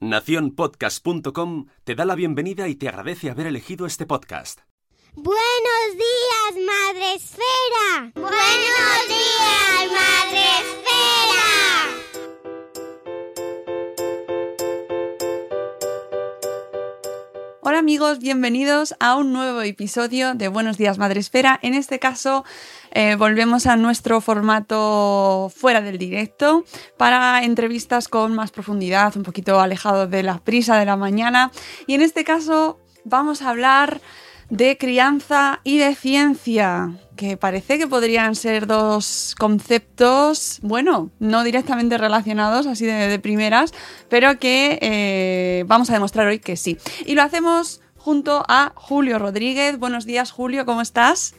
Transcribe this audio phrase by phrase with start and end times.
[0.00, 4.60] Naciónpodcast.com te da la bienvenida y te agradece haber elegido este podcast.
[5.14, 8.12] Buenos días, Madre Esfera.
[8.14, 11.06] Buenos días, Madre Esfera.
[17.62, 21.58] Hola amigos, bienvenidos a un nuevo episodio de Buenos días Madre Esfera.
[21.62, 22.44] En este caso
[22.98, 26.64] eh, volvemos a nuestro formato fuera del directo
[26.96, 31.50] para entrevistas con más profundidad, un poquito alejado de la prisa de la mañana.
[31.86, 34.00] Y en este caso vamos a hablar
[34.48, 41.98] de crianza y de ciencia, que parece que podrían ser dos conceptos, bueno, no directamente
[41.98, 43.74] relacionados, así de, primeras,
[44.08, 46.78] pero que eh, vamos a demostrar hoy que sí.
[47.04, 49.78] Y lo hacemos junto a Julio Rodríguez.
[49.78, 51.34] Buenos días, Julio, ¿cómo estás?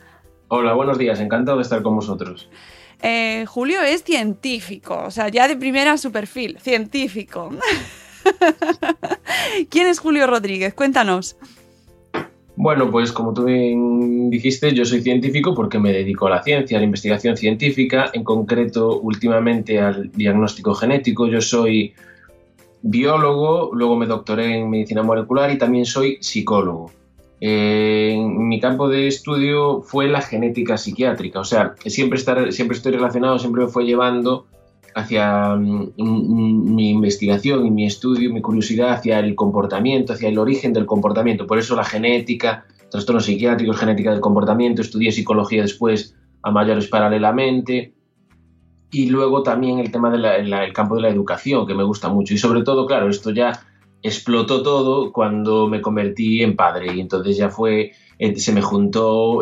[0.50, 2.50] Hola, buenos días, encantado de estar con vosotros.
[3.02, 7.50] Eh, Julio es científico, o sea, ya de primera su perfil, científico.
[9.70, 10.74] ¿Quién es Julio Rodríguez?
[10.74, 11.38] Cuéntanos.
[12.56, 16.78] Bueno, pues como tú bien dijiste, yo soy científico porque me dedico a la ciencia,
[16.78, 21.28] a la investigación científica, en concreto últimamente al diagnóstico genético.
[21.28, 21.94] Yo soy
[22.82, 26.97] biólogo, luego me doctoré en medicina molecular y también soy psicólogo.
[27.40, 32.76] Eh, en mi campo de estudio fue la genética psiquiátrica, o sea, siempre, estar, siempre
[32.76, 34.48] estoy relacionado, siempre me fue llevando
[34.98, 40.74] hacia mm, mi investigación y mi estudio, mi curiosidad hacia el comportamiento, hacia el origen
[40.74, 41.46] del comportamiento.
[41.46, 47.94] Por eso la genética, trastornos psiquiátricos, genética del comportamiento, estudié psicología después a mayores paralelamente.
[48.90, 52.34] Y luego también el tema del campo de la educación, que me gusta mucho.
[52.34, 53.62] Y sobre todo, claro, esto ya
[54.08, 56.96] explotó todo cuando me convertí en padre.
[56.96, 59.42] Y entonces ya fue, eh, se me juntó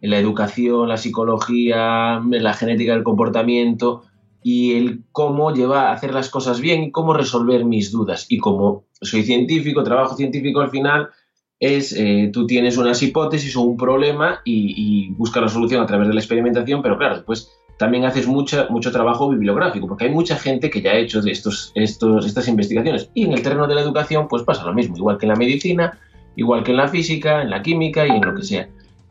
[0.00, 4.02] la educación, la psicología, la genética del comportamiento
[4.42, 8.26] y el cómo llevar a hacer las cosas bien y cómo resolver mis dudas.
[8.28, 11.08] Y como soy científico, trabajo científico al final,
[11.58, 15.86] es eh, tú tienes unas hipótesis o un problema y, y buscas la solución a
[15.86, 20.10] través de la experimentación, pero claro, después también haces mucha, mucho trabajo bibliográfico, porque hay
[20.10, 23.10] mucha gente que ya ha hecho estos, estos, estas investigaciones.
[23.14, 25.36] Y en el terreno de la educación, pues pasa lo mismo, igual que en la
[25.36, 25.98] medicina,
[26.36, 28.68] igual que en la física, en la química y en lo que sea.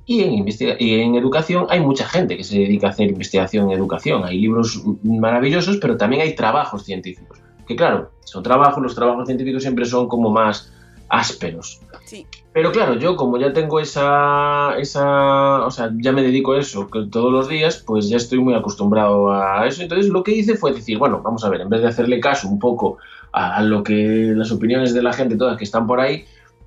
[0.08, 0.46] Y en,
[0.80, 4.24] y en educación hay mucha gente que se dedica a hacer investigación en educación.
[4.24, 7.40] Hay libros maravillosos, pero también hay trabajos científicos.
[7.68, 10.72] Que claro, son trabajos, los trabajos científicos siempre son como más
[11.10, 11.82] ásperos.
[12.06, 12.26] Sí.
[12.56, 16.88] Pero claro, yo como ya tengo esa, esa, o sea, ya me dedico a eso
[17.12, 19.82] todos los días, pues ya estoy muy acostumbrado a eso.
[19.82, 22.48] Entonces lo que hice fue decir, bueno, vamos a ver, en vez de hacerle caso
[22.48, 22.98] un poco
[23.34, 26.24] a lo que las opiniones de la gente todas que están por ahí,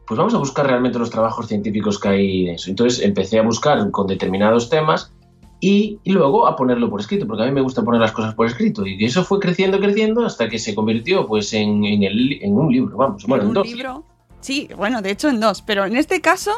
[0.07, 2.69] pues vamos a buscar realmente los trabajos científicos que hay en eso.
[2.69, 5.11] Entonces empecé a buscar con determinados temas
[5.59, 8.35] y, y, luego a ponerlo por escrito, porque a mí me gusta poner las cosas
[8.35, 8.87] por escrito.
[8.87, 12.71] Y eso fue creciendo, creciendo, hasta que se convirtió pues en, en, el, en un
[12.71, 13.25] libro, vamos.
[13.27, 13.67] Bueno, ¿En en un dos.
[13.67, 14.05] libro?
[14.41, 16.53] Sí, bueno, de hecho en dos, pero en este caso,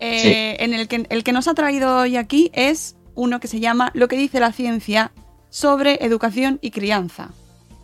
[0.00, 0.64] eh, Sí.
[0.64, 3.90] en el que, el que nos ha traído hoy aquí es uno que se llama
[3.94, 5.12] Lo que dice la ciencia
[5.50, 7.30] sobre educación y crianza.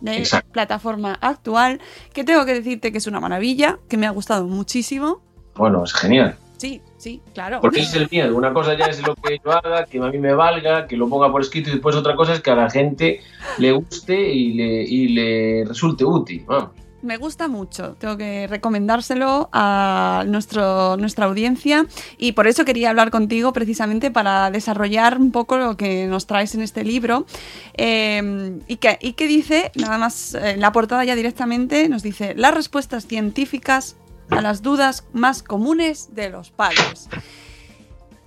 [0.01, 0.51] De Exacto.
[0.53, 1.81] plataforma actual,
[2.13, 5.21] que tengo que decirte que es una maravilla, que me ha gustado muchísimo.
[5.55, 6.37] Bueno, es genial.
[6.57, 7.59] Sí, sí, claro.
[7.61, 8.35] Porque es el miedo.
[8.35, 11.07] Una cosa ya es lo que yo haga, que a mí me valga, que lo
[11.09, 13.21] ponga por escrito, y después otra cosa es que a la gente
[13.57, 16.43] le guste y le, y le resulte útil.
[16.45, 16.71] Vamos.
[17.01, 17.95] Me gusta mucho.
[17.99, 21.85] Tengo que recomendárselo a nuestro, nuestra audiencia
[22.17, 26.55] y por eso quería hablar contigo precisamente para desarrollar un poco lo que nos traes
[26.55, 27.25] en este libro.
[27.75, 32.33] Eh, y, que, y que dice, nada más en la portada ya directamente, nos dice
[32.35, 33.95] las respuestas científicas
[34.29, 37.09] a las dudas más comunes de los padres.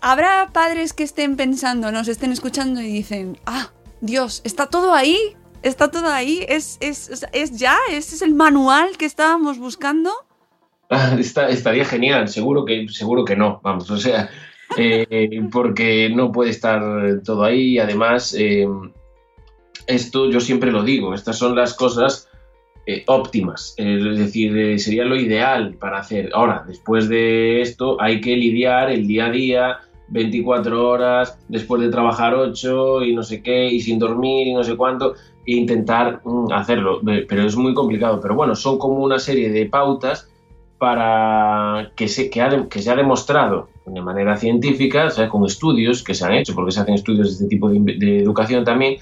[0.00, 3.70] Habrá padres que estén pensando, nos estén escuchando y dicen, ah,
[4.00, 5.36] Dios, ¿está todo ahí?
[5.62, 6.44] ¿Está todo ahí?
[6.48, 7.76] ¿Es, es, es ya?
[7.90, 10.10] ¿Ese es el manual que estábamos buscando?
[11.18, 14.28] Está, estaría genial, seguro que, seguro que no, vamos, o sea,
[14.76, 16.82] eh, porque no puede estar
[17.24, 17.78] todo ahí.
[17.78, 18.66] Además, eh,
[19.86, 22.28] esto yo siempre lo digo, estas son las cosas
[22.86, 26.30] eh, óptimas, es decir, sería lo ideal para hacer.
[26.34, 29.80] Ahora, después de esto, hay que lidiar el día a día
[30.12, 34.62] 24 horas, después de trabajar 8 y no sé qué, y sin dormir y no
[34.62, 35.14] sé cuánto,
[35.46, 37.00] e intentar mm, hacerlo.
[37.04, 38.20] Pero es muy complicado.
[38.20, 40.28] Pero bueno, son como una serie de pautas
[40.78, 46.14] para que se, que, ha, que se ha demostrado de manera científica, con estudios que
[46.14, 48.96] se han hecho, porque se hacen estudios de este tipo de, de educación también,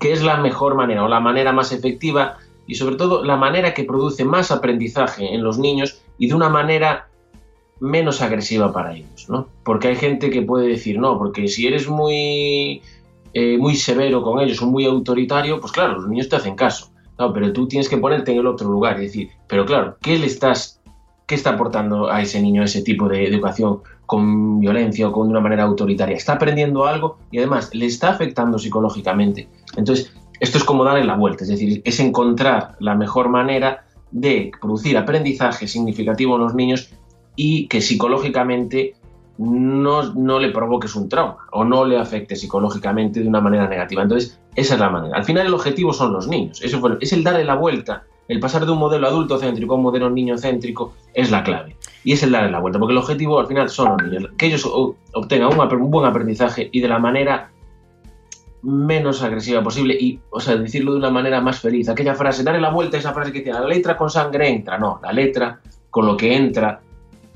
[0.00, 3.74] que es la mejor manera o la manera más efectiva y sobre todo la manera
[3.74, 7.07] que produce más aprendizaje en los niños y de una manera
[7.80, 9.48] menos agresiva para ellos, ¿no?
[9.64, 12.82] Porque hay gente que puede decir, no, porque si eres muy,
[13.34, 16.90] eh, muy severo con ellos o muy autoritario, pues claro, los niños te hacen caso.
[17.18, 20.18] No, pero tú tienes que ponerte en el otro lugar y decir, pero claro, ¿qué
[20.18, 20.80] le estás,
[21.26, 25.40] qué está aportando a ese niño ese tipo de educación con violencia o con una
[25.40, 26.16] manera autoritaria?
[26.16, 29.48] Está aprendiendo algo y además le está afectando psicológicamente.
[29.76, 34.52] Entonces, esto es como darle la vuelta, es decir, es encontrar la mejor manera de
[34.60, 36.90] producir aprendizaje significativo en los niños
[37.40, 38.96] y que psicológicamente
[39.38, 44.02] no, no, le provoques un trauma o no le afecte psicológicamente de una manera negativa.
[44.02, 45.16] Entonces, esa es la manera.
[45.16, 46.60] Al final el objetivo son los niños.
[46.60, 48.02] Eso es el darle la vuelta.
[48.26, 51.76] El pasar de un modelo adulto céntrico a un modelo niño céntrico es la clave.
[52.02, 54.30] Y es el darle la vuelta, porque el objetivo al final son los niños.
[54.36, 54.68] Que ellos
[55.14, 57.52] obtengan un, buen aprendizaje y de la manera
[58.62, 61.88] menos agresiva posible y, o sea, decirlo de una manera más feliz.
[61.88, 64.98] Aquella frase, darle la vuelta, esa frase que tiene, la letra con sangre entra, no,
[65.00, 66.82] la letra con lo que entra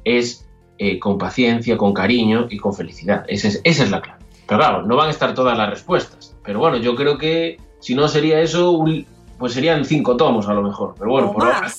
[0.05, 3.25] es eh, con paciencia, con cariño y con felicidad.
[3.29, 4.21] Esa es, esa es la clave.
[4.47, 6.37] Pero claro, no van a estar todas las respuestas.
[6.45, 8.85] Pero bueno, yo creo que si no sería eso,
[9.39, 10.95] pues serían cinco tomos a lo mejor.
[10.99, 11.73] Pero bueno, por ahora,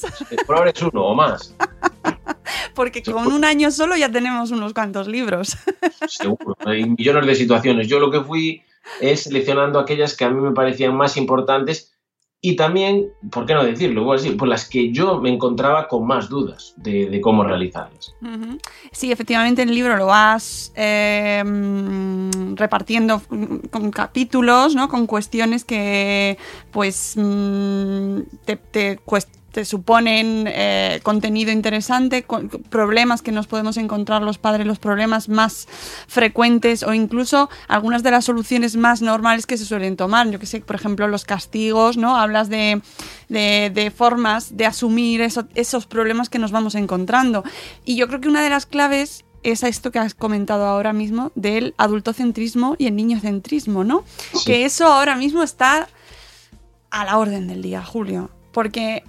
[0.45, 1.55] por ahora, es uno o más.
[2.75, 5.57] Porque con un año solo ya tenemos unos cuantos libros.
[6.07, 7.87] Seguro, hay millones de situaciones.
[7.87, 8.63] Yo lo que fui
[8.99, 11.92] es seleccionando aquellas que a mí me parecían más importantes
[12.45, 14.05] y también, ¿por qué no decirlo?
[14.37, 18.13] por las que yo me encontraba con más dudas de, cómo realizarlas.
[18.91, 23.21] Sí, efectivamente en el libro lo vas em, repartiendo
[23.71, 24.89] con capítulos, ¿no?
[24.89, 26.37] Con cuestiones que
[26.71, 28.97] pues mm, te, te,
[29.53, 32.25] te suponen eh, contenido interesante,
[32.69, 35.67] problemas que nos podemos encontrar los padres, los problemas más
[36.07, 40.27] frecuentes o incluso algunas de las soluciones más normales que se suelen tomar.
[40.31, 42.17] Yo que sé, por ejemplo, los castigos, ¿no?
[42.17, 42.81] Hablas de,
[43.95, 47.43] formas de asumir esos problemas que nos vamos encontrando.
[47.85, 51.31] Y yo creo que una de las claves es esto que has comentado ahora mismo
[51.35, 54.03] del adultocentrismo y el niñocentrismo, ¿no?
[54.47, 55.87] Que eso ahora mismo está
[56.89, 58.31] a la orden del día, Julio.
[58.51, 59.03] Porque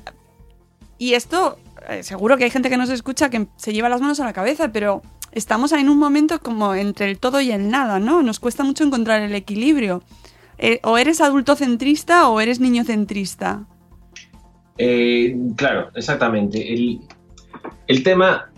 [0.99, 1.59] y esto,
[1.89, 4.33] eh, seguro que hay gente que nos escucha que se lleva las manos a la
[4.33, 8.23] cabeza, pero estamos en un momento como entre el todo y el nada, ¿no?
[8.23, 10.03] Nos cuesta mucho encontrar el equilibrio.
[10.59, 13.67] Eh, o eres adulto centrista o eres niño centrista.
[14.79, 16.73] Eh, claro, exactamente.
[16.73, 17.01] El,
[17.89, 18.53] el, tema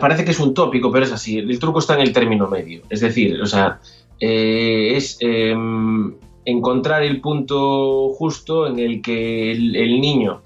[0.00, 1.38] parece que es un tópico, pero es así.
[1.38, 2.82] El truco está en el término medio.
[2.88, 3.80] Es decir, o sea,
[4.18, 6.14] es em,
[6.46, 10.42] encontrar el punto justo en el que el niño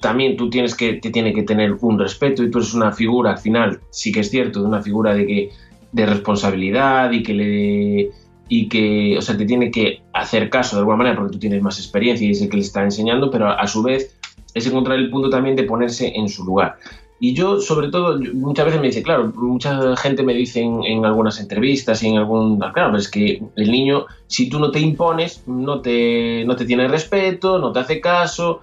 [0.00, 3.32] también tú tienes que, te tiene que tener un respeto y tú eres una figura,
[3.32, 5.50] al final, sí que es cierto, de una figura de, que,
[5.92, 8.10] de responsabilidad y que le
[8.48, 11.62] y que, o sea, te tiene que hacer caso de alguna manera porque tú tienes
[11.62, 14.16] más experiencia y es el que le está enseñando, pero a su vez
[14.54, 16.76] es encontrar el punto también de ponerse en su lugar.
[17.18, 21.40] Y yo, sobre todo, muchas veces me dice, claro, mucha gente me dice en, algunas
[21.40, 22.58] entrevistas y en algún...
[22.58, 26.88] Claro, es que el niño, si tú no te impones, no te, no te tiene
[26.88, 28.60] respeto, no te hace caso,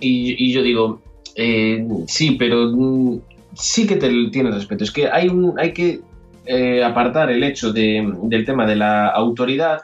[0.00, 1.02] y, yo digo,
[1.34, 3.20] eh, sí, pero mm,
[3.54, 4.84] sí que te tienes respeto.
[4.84, 6.00] Es que hay, un, hay que
[6.44, 9.82] eh, apartar el hecho del tema de la autoridad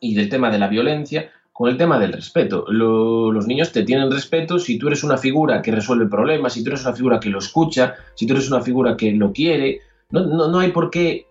[0.00, 2.66] y del tema de la violencia con el tema del respeto.
[2.68, 6.70] los niños te tienen respeto si tú eres una figura que resuelve problemas, si tú
[6.70, 9.80] eres una figura que lo escucha, si tú eres una figura que lo quiere.
[10.10, 11.26] No, no, no hay por qué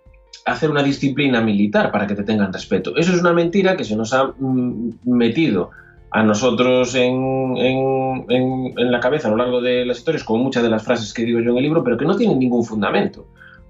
[0.45, 2.95] hacer una disciplina militar para que te tengan respeto.
[2.95, 5.71] Eso es una mentira que se nos ha mm, metido
[6.13, 10.61] a nosotros en, en, en, la cabeza a lo largo de las historias, como muchas
[10.61, 13.25] de las frases que digo yo en el libro, pero que no tienen ningún fundamento.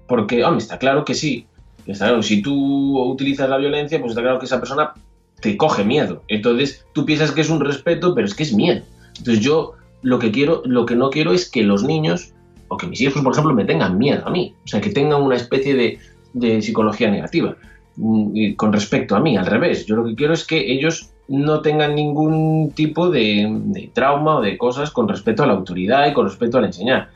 [0.06, 1.46] Porque, hombre, está claro que sí.
[1.86, 4.92] Está claro, si tú utilizas la violencia, pues está claro que esa persona
[5.40, 6.22] te coge miedo.
[6.28, 8.82] Entonces tú piensas que es un respeto, pero es que es miedo.
[9.16, 9.72] Entonces yo
[10.02, 12.34] lo que quiero, lo que no quiero es que los niños
[12.68, 14.54] o que mis hijos, por ejemplo, me tengan miedo a mí.
[14.64, 15.98] O sea, que tengan una especie de,
[16.34, 17.56] de psicología negativa
[17.96, 19.86] mm, con respecto a mí, al revés.
[19.86, 24.58] Yo lo que quiero es que ellos no tengan ningún tipo de, trauma o de
[24.58, 27.08] cosas con respecto a la autoridad y con respecto al enseñar.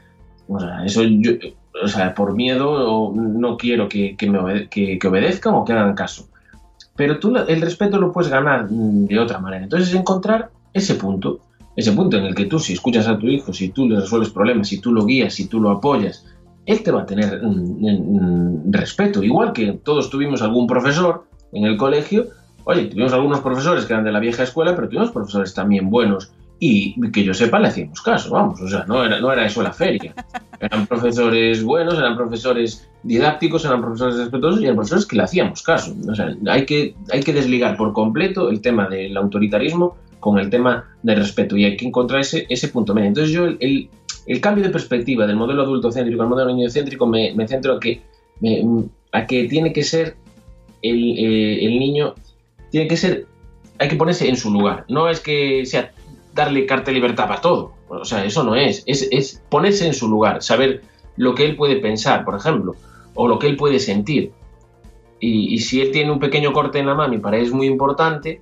[0.48, 1.32] O sea, eso yo,
[1.82, 6.28] o sea, por miedo no quiero que, me que, obedezcan o que hagan caso.
[6.96, 9.64] Pero tú el respeto lo puedes ganar de otra manera.
[9.64, 11.40] Entonces, encontrar ese punto,
[11.76, 14.30] ese punto en el que tú, si escuchas a tu hijo, si tú le resuelves
[14.30, 16.24] problemas, si tú lo guías, si tú lo apoyas,
[16.66, 17.40] él te va a tener
[18.70, 19.22] respeto.
[19.22, 22.26] Igual que todos tuvimos algún profesor en el colegio
[22.70, 26.30] Oye, tuvimos algunos profesores que eran de la vieja escuela, pero tuvimos profesores también buenos
[26.58, 29.62] y que yo sepa le hacíamos caso, vamos, o sea, no era, no era eso
[29.62, 30.14] la feria.
[30.60, 35.62] Eran profesores buenos, eran profesores didácticos, eran profesores respetuosos y eran profesores que le hacíamos
[35.62, 35.96] caso.
[36.10, 40.50] O sea, hay que, hay que desligar por completo el tema del autoritarismo con el
[40.50, 43.08] tema del respeto y hay que encontrar ese, ese punto medio.
[43.08, 43.88] Entonces yo el,
[44.26, 47.76] el, cambio de perspectiva del modelo adulto céntrico al modelo niño céntrico me, me centro
[47.76, 48.02] a que,
[49.12, 50.16] a que tiene que ser
[50.82, 52.14] el, eh, el niño
[52.70, 53.26] tiene que ser,
[53.78, 54.84] hay que ponerse en su lugar.
[54.88, 55.92] No es que sea
[56.34, 57.72] darle carta de libertad para todo.
[57.88, 58.82] O sea, eso no es.
[58.86, 59.08] es.
[59.10, 60.82] Es ponerse en su lugar, saber
[61.16, 62.74] lo que él puede pensar, por ejemplo,
[63.14, 64.32] o lo que él puede sentir.
[65.20, 67.66] Y, si él tiene un pequeño corte en la mano y para él es muy
[67.66, 68.40] importante,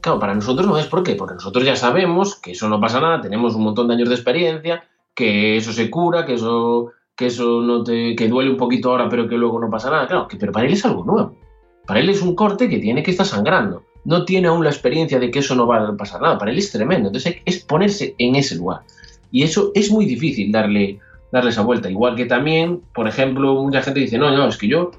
[0.00, 2.98] claro, para nosotros no es por qué, porque nosotros ya sabemos que eso no pasa
[2.98, 7.26] nada, tenemos un montón de años de experiencia, que eso se cura, que eso que
[7.26, 10.06] eso no te que duele un poquito ahora, pero que luego no pasa nada.
[10.06, 11.36] Claro, que pero para él es algo nuevo.
[11.86, 13.84] Para él es un corte que tiene que estar sangrando.
[14.04, 16.38] No tiene aún la experiencia de que eso no va a pasar nada.
[16.38, 17.08] Para él es tremendo.
[17.08, 18.82] Entonces es ponerse en ese lugar.
[19.30, 20.98] Y eso es muy difícil darle,
[21.32, 21.90] darle esa vuelta.
[21.90, 24.92] Igual que también, por ejemplo, mucha gente dice, no, no, es que yo...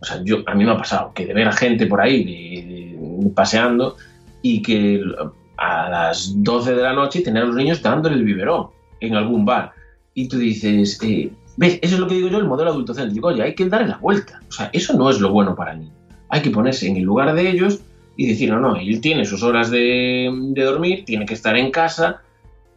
[0.00, 2.96] O sea, yo, a mí me ha pasado que de ver a gente por ahí
[3.34, 3.96] paseando
[4.42, 5.02] y que
[5.56, 8.68] a las 12 de la noche tener a los niños dándole el biberón
[9.00, 9.72] en algún bar.
[10.14, 11.80] Y tú dices, eh, ¿Ves?
[11.82, 13.26] Eso es lo que digo yo, el modelo adultocéntrico.
[13.26, 14.40] Oye, hay que darle la vuelta.
[14.48, 15.90] O sea, eso no es lo bueno para mí.
[16.28, 17.80] Hay que ponerse en el lugar de ellos
[18.16, 22.22] y decir, no, no, él tiene sus horas de, dormir, tiene que estar en casa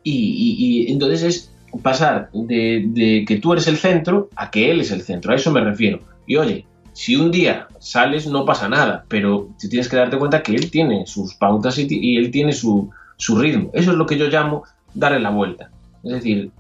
[0.03, 1.51] y, entonces es
[1.83, 5.31] pasar de, que tú eres el centro a que él es el centro.
[5.31, 5.99] A eso me refiero.
[6.25, 10.55] Y oye, si un día sales no pasa nada, pero tienes que darte cuenta que
[10.55, 13.69] él tiene sus pautas y, y él tiene su, su ritmo.
[13.75, 14.63] Eso es lo que yo llamo
[14.95, 15.69] darle la vuelta.
[16.03, 16.51] Es decir,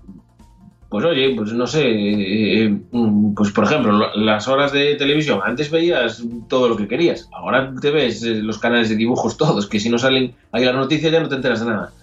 [0.91, 5.39] pues oye, pues no sé, eh, eh, mm, pues por ejemplo, las horas de televisión,
[5.41, 9.67] antes veías todo lo que querías, ahora te ves eh, los canales de dibujos todos,
[9.67, 11.93] que si no salen ahí las noticias ya no te enteras de nada.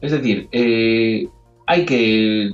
[0.00, 0.48] Es decir,
[1.66, 2.50] hay que,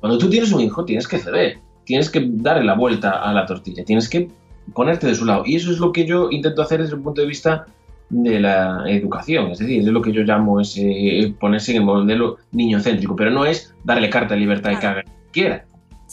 [0.00, 3.46] cuando tú tienes un hijo tienes que ceder, tienes que darle la vuelta a la
[3.46, 4.28] tortilla, tienes que
[4.74, 5.44] ponerte de su lado.
[5.46, 7.66] Y eso es lo que yo intento hacer desde el punto de vista
[8.08, 12.36] de la educación, es decir, es lo que yo llamo ese ponerse en el modelo
[12.52, 15.64] niño céntrico, pero no es darle carta de libertad y que haga lo que quiera.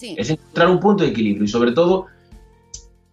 [0.01, 2.07] Es encontrar un punto de equilibrio y sobre todo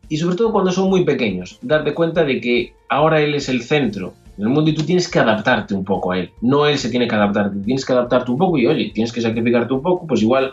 [0.08, 3.62] y sobre todo cuando son muy pequeños, darte cuenta de que ahora él es el
[3.62, 6.30] centro del mundo y tú tienes que adaptarte un poco a él.
[6.40, 9.20] No él se tiene que adaptar, tienes que adaptarte un poco y oye, tienes que
[9.20, 10.52] sacrificarte un poco, pues igual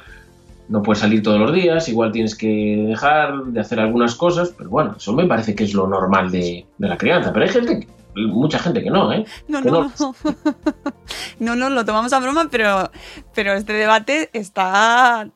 [0.69, 4.69] no puedes salir todos los días, igual tienes que dejar de hacer algunas cosas, pero
[4.69, 7.33] bueno, eso me parece que es lo normal de, de la crianza.
[7.33, 7.87] Pero hay gente
[8.27, 9.25] mucha gente que no, ¿eh?
[9.47, 10.15] No, no, no.
[11.39, 12.91] no, no, lo tomamos a broma, pero,
[13.33, 15.29] pero este debate está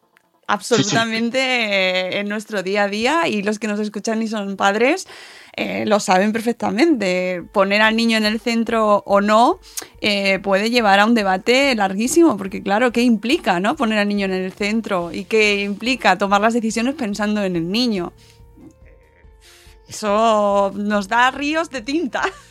[0.48, 5.08] absolutamente en nuestro día a día y los que nos escuchan y son padres
[5.58, 7.44] eh, lo saben perfectamente.
[7.52, 9.60] Poner al niño en el centro o no
[10.00, 13.76] eh, puede llevar a un debate larguísimo, porque claro, ¿qué implica no?
[13.76, 15.12] poner al niño en el centro?
[15.12, 18.14] ¿Y qué implica tomar las decisiones pensando en el niño?
[19.88, 22.24] Eso nos da ríos de tinta.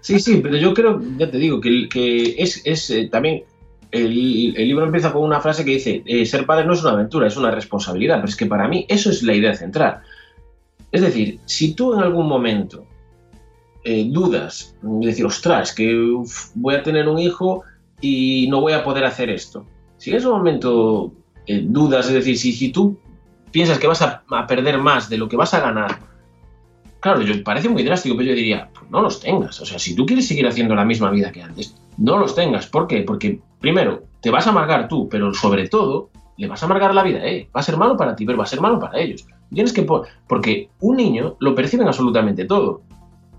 [0.00, 3.44] Sí, sí, pero yo creo, ya te digo, que, es, es eh, también
[3.90, 4.14] el,
[4.54, 7.36] libro empieza con una frase que dice, eh, ser padre no es una aventura, es
[7.36, 10.00] una responsabilidad, pero es que para mí eso es la idea central.
[10.92, 12.86] Es decir, si tú en algún momento
[13.84, 15.94] eh, dudas, decir, ostras, que
[16.54, 17.64] voy a tener un hijo
[18.00, 19.66] y no voy a poder hacer esto,
[19.98, 21.12] si en ese momento
[21.46, 22.98] dudas, es decir, si, si tú
[23.50, 25.98] piensas que vas a perder más de lo que vas a ganar,
[27.00, 29.60] Claro, yo, parece muy drástico, pero yo diría, pues no los tengas.
[29.60, 32.66] O sea, si tú quieres seguir haciendo la misma vida que antes, no los tengas.
[32.66, 33.02] ¿Por qué?
[33.02, 37.02] Porque, primero, te vas a amargar tú, pero sobre todo, le vas a amargar la
[37.04, 37.48] vida, ¿eh?
[37.54, 39.26] Va a ser malo para ti, pero va a ser malo para ellos.
[39.52, 39.86] Tienes que...
[40.26, 42.82] Porque un niño lo perciben absolutamente todo.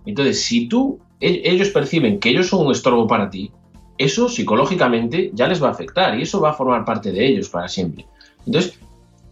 [0.06, 3.52] Entonces, si tú e- ellos perciben que ellos son un estorbo para ti,
[3.98, 7.50] eso psicológicamente ya les va a afectar y eso va a formar parte de ellos
[7.50, 8.06] para siempre.
[8.46, 8.80] Entonces,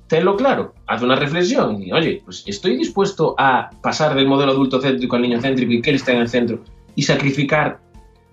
[0.07, 4.81] tenlo claro, haz una reflexión y, oye, pues estoy dispuesto a pasar del modelo adulto
[4.81, 6.63] céntrico al niño céntrico y que él está en el centro
[6.95, 7.79] y sacrificar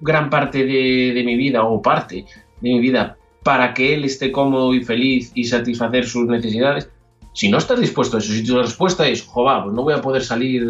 [0.01, 2.25] gran parte de, de mi vida o parte
[2.61, 6.89] de mi vida para que él esté cómodo y feliz y satisfacer sus necesidades.
[7.35, 10.01] Si no estás dispuesto a eso, si tu respuesta es, jova, pues no voy a
[10.01, 10.65] poder salir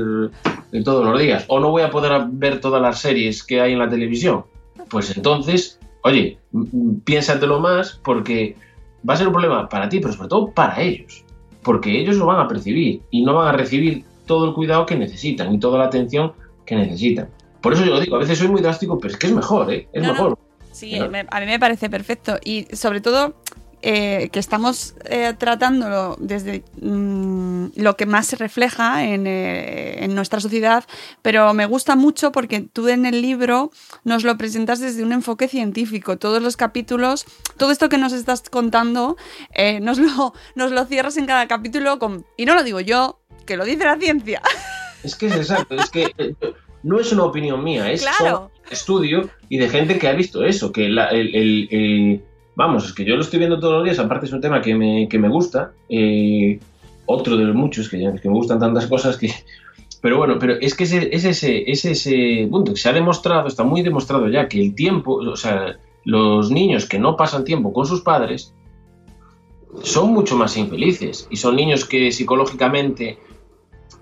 [0.82, 3.78] todos los días o no voy a poder ver todas las series que hay en
[3.78, 4.44] la televisión,
[4.90, 6.38] pues entonces, oye,
[7.04, 8.56] piénsatelo más porque
[9.08, 11.24] va a ser un problema para ti, pero sobre todo para ellos,
[11.62, 14.96] porque ellos lo van a percibir y no van a recibir todo el cuidado que
[14.96, 16.32] necesitan y toda la atención
[16.64, 17.28] que necesitan.
[17.60, 19.72] Por eso yo lo digo, a veces soy muy drástico, pero es que es mejor,
[19.72, 19.88] ¿eh?
[19.92, 20.14] Es No, no.
[20.14, 20.38] mejor.
[20.72, 22.36] Sí, me- a mí me parece perfecto.
[22.44, 23.34] Y sobre todo
[23.86, 30.14] eh, que estamos eh, tratándolo desde mm, lo que más se refleja en, eh, en
[30.14, 30.84] nuestra sociedad,
[31.20, 33.70] pero me gusta mucho porque tú en el libro
[34.04, 36.16] nos lo presentas desde un enfoque científico.
[36.16, 37.26] Todos los capítulos,
[37.58, 39.16] todo esto que nos estás contando,
[39.54, 42.24] eh, nos, lo, nos lo cierras en cada capítulo con...
[42.38, 44.40] Y no lo digo yo, que lo dice la ciencia.
[45.02, 46.34] Es que es exacto, es que
[46.82, 48.50] no es una opinión mía, es Claro.
[48.66, 52.24] un estudio y de gente que ha visto eso, que la- el, el- el-
[52.56, 54.74] vamos, es que yo lo estoy viendo todos los días, aparte es un tema que
[54.74, 56.58] me, que me gusta, eh,
[57.06, 59.32] otro de los muchos, que, que me gustan tantas cosas que...
[60.00, 63.80] Pero bueno, pero es que es ese, es ese punto se ha demostrado, está muy
[63.80, 68.02] demostrado ya, que el tiempo, o sea, los niños que no pasan tiempo con sus
[68.02, 68.52] padres
[69.82, 73.18] son mucho más infelices y son niños que psicológicamente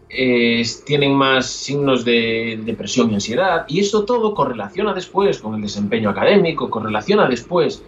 [0.08, 5.62] eh, tienen más signos de depresión y ansiedad, y eso todo correlaciona después con el
[5.62, 7.82] desempeño académico, correlaciona después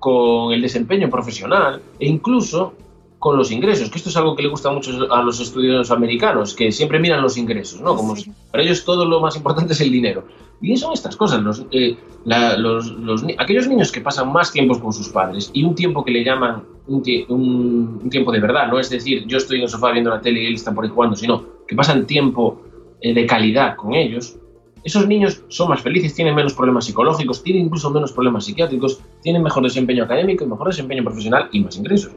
[0.00, 2.72] con el desempeño profesional e incluso
[3.20, 6.54] con los ingresos, que esto es algo que le gusta mucho a los estudiantes americanos,
[6.54, 7.94] que siempre miran los ingresos, ¿no?
[7.94, 8.22] Como Sí.
[8.24, 10.24] si- para ellos todo lo más importante es el dinero.
[10.62, 14.50] Y son estas cosas, los, eh, la- los- los ni- aquellos niños que pasan más
[14.52, 18.32] tiempos con sus padres y un tiempo que le llaman un, tie- un- un tiempo
[18.32, 20.54] de verdad, no es decir, yo estoy en el sofá viendo la tele y él
[20.54, 22.62] está por ahí jugando, sino que pasan tiempo
[23.02, 24.36] eh, de calidad con ellos,
[24.84, 29.42] esos niños son más felices, tienen menos problemas psicológicos, tienen incluso menos problemas psiquiátricos, tienen
[29.42, 32.12] mejor desempeño académico mejor desempeño profesional y más ingresos.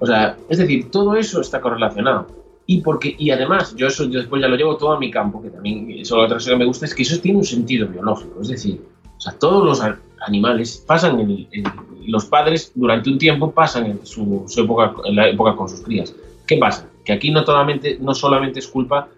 [0.00, 2.26] O sea, es decir, todo eso está correlacionado.
[2.66, 5.40] Y, porque, y además, yo eso yo después ya lo llevo todo a mi campo,
[5.40, 8.42] que también eso otra cosa que me gusta es que eso tiene un sentido biológico.
[8.42, 8.80] Es decir,
[9.16, 9.82] o sea, todos los
[10.26, 11.64] animales pasan, en, en-
[12.06, 15.80] los padres durante un tiempo pasan en su, su época, en la época con sus
[15.80, 16.14] crías.
[16.46, 16.88] ¿Qué pasa?
[17.04, 19.08] Que aquí no, solamente, no solamente es culpa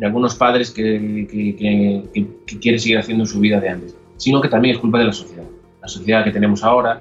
[0.00, 2.02] de algunos padres que, que, que-
[2.46, 5.12] que- quieren seguir haciendo su vida de antes, sino que también es culpa de la
[5.12, 5.44] sociedad.
[5.82, 7.00] La sociedad que tenemos ahora,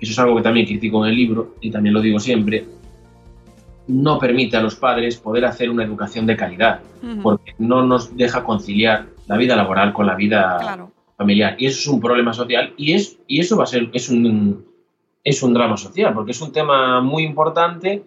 [0.00, 2.64] eso es algo que también critico en el libro y también lo digo siempre,
[3.86, 8.16] no permite a los padres poder hacer una educación de calidad, Ujú, porque no nos
[8.16, 10.90] deja conciliar la vida laboral con la vida Claro.
[11.16, 11.54] familiar.
[11.58, 14.64] Y eso es un problema social y, es, y eso va a ser, es un,
[15.22, 18.02] es un drama social, porque es un tema muy importante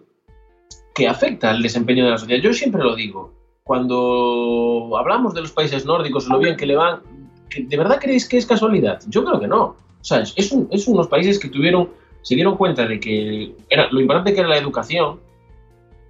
[0.94, 2.42] que afecta al desempeño de la sociedad.
[2.42, 3.34] Yo siempre lo digo,
[3.68, 7.02] cuando hablamos de los países nórdicos, lo bien que le van,
[7.50, 9.00] ¿que ¿de verdad creéis que es casualidad?
[9.08, 9.64] Yo creo que no.
[9.64, 11.90] O sea, es un- es unos países que tuvieron,
[12.22, 15.20] se dieron cuenta de que era, lo importante que era la educación,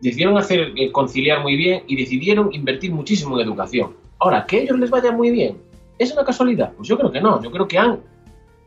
[0.02, 3.96] decidieron hacer, eh, conciliar muy bien y decidieron invertir muchísimo en educación.
[4.20, 5.58] Ahora, que a ellos les vaya muy bien,
[5.98, 6.74] ¿es una casualidad?
[6.78, 7.42] Pues yo creo que no.
[7.42, 8.00] Yo creo que han,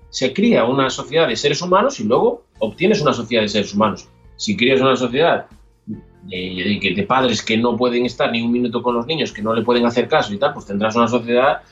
[0.09, 4.09] se cría una sociedad de seres humanos y luego obtienes una sociedad de seres humanos.
[4.37, 5.47] Si crías una sociedad
[6.31, 9.43] de, de- de padres que no pueden estar ni un minuto con los niños, que
[9.43, 11.63] no le pueden hacer caso y tal, pues tendrás una sociedad,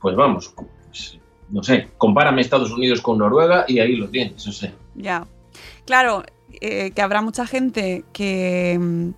[0.00, 1.18] pues vamos, pues,
[1.50, 4.72] no sé, compárame Estados Unidos con Noruega y ahí lo tienes, o sea.
[4.94, 5.26] Ya.
[5.86, 6.24] Claro,
[6.60, 9.08] eh, que habrá mucha gente que mm,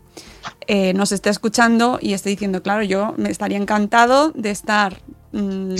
[0.68, 4.98] eh, nos esté escuchando y esté diciendo, claro, yo me estaría encantado de estar,
[5.32, 5.74] mm,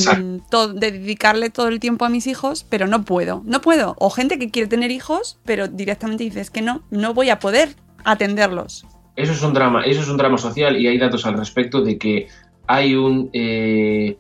[0.74, 3.94] de dedicarle todo el tiempo a mis hijos, pero no puedo, no puedo.
[3.98, 7.76] O gente que quiere tener hijos, pero directamente dices que no, no voy a poder
[8.04, 8.86] atenderlos.
[9.16, 11.98] Eso es un drama, eso es un drama social y hay datos al respecto de
[11.98, 12.28] que
[12.66, 14.16] hay un, eh,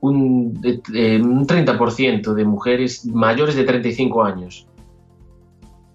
[0.00, 0.60] un,
[0.94, 4.66] eh, un 30% de mujeres mayores de 35 años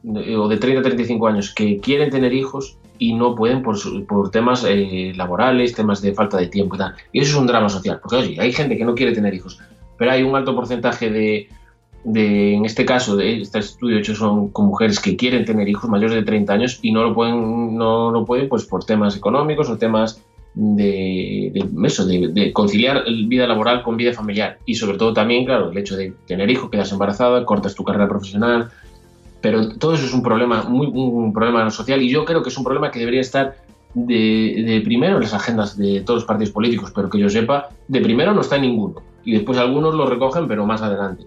[0.03, 4.29] o de 30 a 35 años que quieren tener hijos y no pueden por, por
[4.31, 6.95] temas eh, laborales, temas de falta de tiempo y tal.
[7.11, 9.59] Y eso es un drama social, porque oye, hay gente que no quiere tener hijos,
[9.97, 11.49] pero hay un alto porcentaje de,
[12.03, 15.89] de, en este caso, de este estudio hecho son con mujeres que quieren tener hijos
[15.89, 19.69] mayores de 30 años y no lo pueden, no lo pueden pues por temas económicos
[19.69, 20.21] o temas
[20.53, 24.57] de, de eso, de, conciliar vida laboral con vida familiar.
[24.65, 28.07] Y sobre todo también, claro, el hecho de tener hijos, quedas embarazada, cortas tu carrera
[28.07, 28.69] profesional.
[29.39, 32.57] Pero todo eso es un problema, muy, un problema social y yo creo que es
[32.57, 33.55] un problema que debería estar
[33.93, 37.69] de, de primero en las agendas de todos los partidos políticos, pero que yo sepa,
[37.87, 39.01] de primero no está en ninguno.
[39.25, 41.25] y después algunos lo recogen, pero más adelante.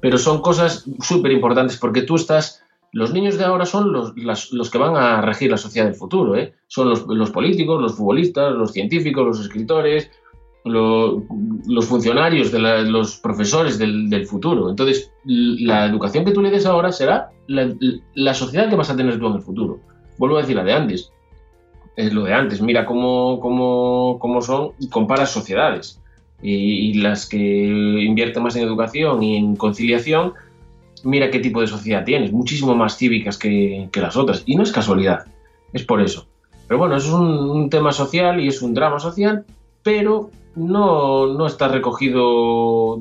[0.00, 2.62] Pero son cosas súper importantes porque tú estás
[2.96, 6.34] los niños de ahora son los, que van a regir la sociedad del futuro.
[6.34, 6.54] ¿eh?
[6.66, 10.10] Son los, políticos, los futbolistas, los científicos, los escritores,
[10.64, 14.70] los funcionarios, los profesores del, futuro.
[14.70, 19.18] Entonces, la educación que tú le des ahora será la, sociedad que vas a tener
[19.18, 19.78] tú en el futuro.
[20.16, 21.12] Vuelvo a decir la de antes.
[21.96, 22.62] Es lo de antes.
[22.62, 26.00] Mira cómo, cómo, cómo son y comparas sociedades.
[26.42, 26.52] Y,
[26.90, 30.34] y las que invierten más en educación y en conciliación
[31.06, 34.42] mira qué tipo de sociedad tienes, muchísimo más cívicas que, las otras.
[34.46, 35.26] Y no es casualidad,
[35.72, 36.26] es por eso.
[36.66, 39.44] Pero bueno, eso es un, tema social y es un drama social,
[39.82, 43.00] pero no, no está recogido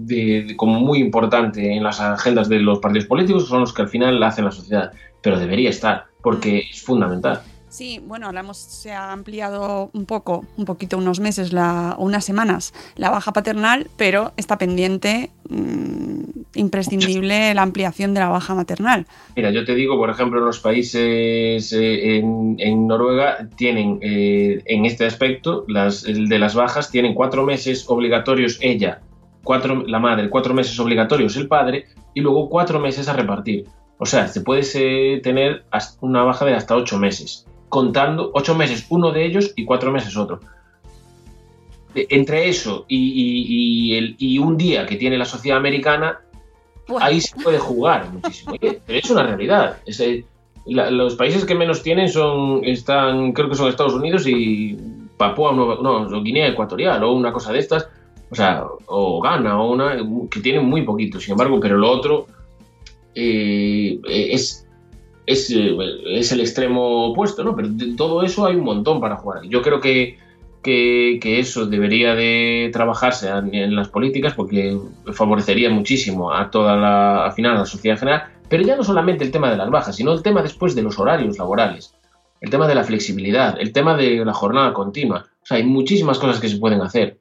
[0.56, 3.90] como muy importante en las agendas de los partidos políticos, que son los que al
[3.90, 4.92] final hacen la sociedad.
[5.22, 7.42] Pero debería estar, porque es fundamental.
[7.76, 12.24] Sí, bueno, ahora hemos, se ha ampliado un poco, un poquito, unos meses, la, unas
[12.24, 16.22] semanas, la baja paternal, pero está pendiente, mm,
[16.56, 19.08] imprescindible, la ampliación de la baja maternal.
[19.36, 24.86] Mira, yo te digo, por ejemplo, en los países, eh, en, Noruega, tienen eh, en
[24.86, 29.02] este aspecto, las, el de las bajas, tienen cuatro meses obligatorios ella,
[29.44, 33.66] cuatro, la madre, cuatro meses obligatorios el padre, y luego cuatro meses a repartir.
[33.98, 35.66] O sea, se puede eh, tener
[36.00, 40.16] una baja de hasta ocho meses contando ocho meses uno de ellos y cuatro meses
[40.18, 40.40] otro.
[41.94, 46.20] Entre eso y, un día que tiene la sociedad americana,
[47.00, 48.56] ahí se puede jugar muchísimo.
[48.60, 49.78] Pero es una realidad.
[50.66, 54.78] los países que menos tienen son, están, creo que son Estados Unidos y
[55.18, 57.88] Papua Nueva, no, Guinea Ecuatorial o una cosa de estas,
[58.30, 59.98] o sea, o Ghana o una,
[60.30, 62.28] que tienen muy poquito, sin embargo, pero lo otro
[63.14, 64.65] eh, es
[65.26, 67.56] es, eh, es, el extremo opuesto, ¿no?
[67.56, 69.44] Pero de todo eso hay un montón para jugar.
[69.44, 70.18] Yo creo que,
[70.62, 74.78] que, eso debería de trabajarse en, las políticas porque
[75.14, 78.84] favorecería muchísimo a toda la, al final, a la sociedad en general, pero ya no
[78.84, 81.94] solamente el tema de las bajas, sino el tema después de los horarios laborales,
[82.42, 85.26] el tema de la flexibilidad, el tema de la jornada continua.
[85.44, 87.20] O sea, hay muchísimas cosas que se pueden hacer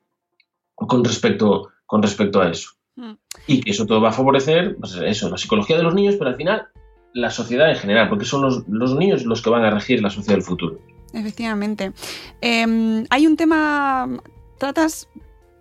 [0.74, 2.70] con respecto, con respecto a eso.
[2.96, 3.12] Mm.
[3.46, 6.30] Y que eso todo va a favorecer, pues eso, la psicología de los niños, pero
[6.30, 6.68] al final
[7.14, 10.34] la sociedad en general, porque son los, niños los que van a regir la sociedad
[10.34, 10.78] del futuro.
[11.12, 11.92] Efectivamente.
[12.40, 14.08] Em, hay un tema,
[14.58, 15.08] tratas,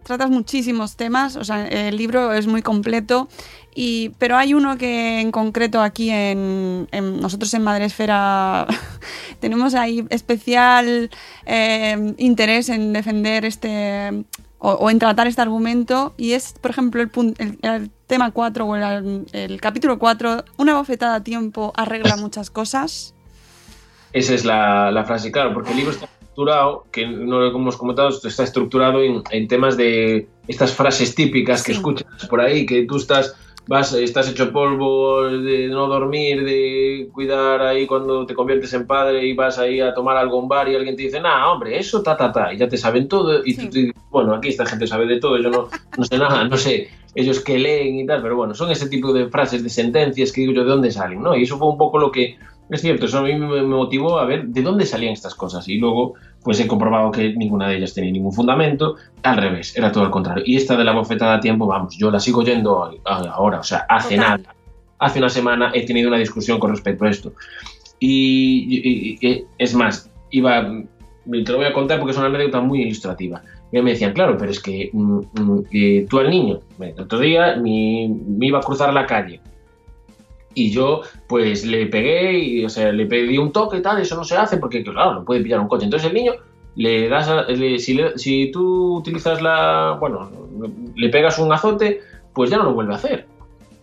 [0.04, 3.30] tratas muchísimos temas, o sea, el libro es muy completo,
[3.76, 8.66] y, pero hay uno que en concreto aquí en, nosotros en Madresfera
[9.40, 11.12] tenemos ahí especial
[11.46, 14.26] em, interés en defender este
[14.66, 17.12] o, en tratar este argumento y es, por ejemplo, el,
[17.62, 23.14] el, tema 4 o el, capítulo 4, una bofetada a tiempo arregla muchas cosas.
[24.14, 28.10] Esa es la, frase, claro, porque el libro está estructurado, que no lo hemos comentado,
[28.10, 33.36] está estructurado en, temas de estas frases típicas que escuchas por ahí, que tú estás
[33.68, 39.26] vas, estás hecho polvo de no dormir, de cuidar ahí cuando te conviertes en padre
[39.26, 42.02] y vas ahí a tomar algo en bar y alguien te dice, nah, hombre, eso
[42.02, 43.42] ta, ta, ta, y ya te saben todo.
[43.46, 46.48] Y tú te bueno, aquí esta gente sabe de todo, yo no, no sé nada,
[46.48, 49.70] no sé ellos que leen y tal, pero bueno, son ese tipo de frases, de
[49.70, 51.22] sentencias que digo yo, ¿de dónde salen?
[51.22, 51.36] ¿no?
[51.36, 52.38] Y eso fue un poco lo que,
[52.70, 55.68] es cierto, eso a mí me motivó a ver de dónde salían estas cosas.
[55.68, 58.96] Y luego, pues he comprobado que ninguna de ellas tenía ningún fundamento.
[59.24, 60.44] Al revés, era todo al contrario.
[60.46, 63.86] Y esta de la bofetada a tiempo, vamos, yo la sigo yendo ahora, o sea,
[63.90, 64.56] hace nada.
[65.00, 67.34] Hace una semana he tenido una discusión con respecto a esto.
[68.00, 69.18] Y,
[69.58, 73.42] es más, iba, te lo voy a contar porque es una anécdota muy ilustrativa.
[73.72, 77.56] Y me decían, claro, pero es que, mm, mm, tú al niño, el otro día
[77.56, 79.42] me iba a cruzar la calle
[80.54, 84.16] y yo, pues le pegué y, o sea, le pedí un toque y tal, eso
[84.16, 85.86] no se hace porque, claro, no puede pillar un coche.
[85.86, 86.34] Entonces el niño,
[86.76, 87.30] le das,
[87.80, 90.30] si, si, tú utilizas la, bueno,
[90.96, 92.02] le pegas un azote,
[92.34, 93.28] pues ya no lo vuelve a hacer.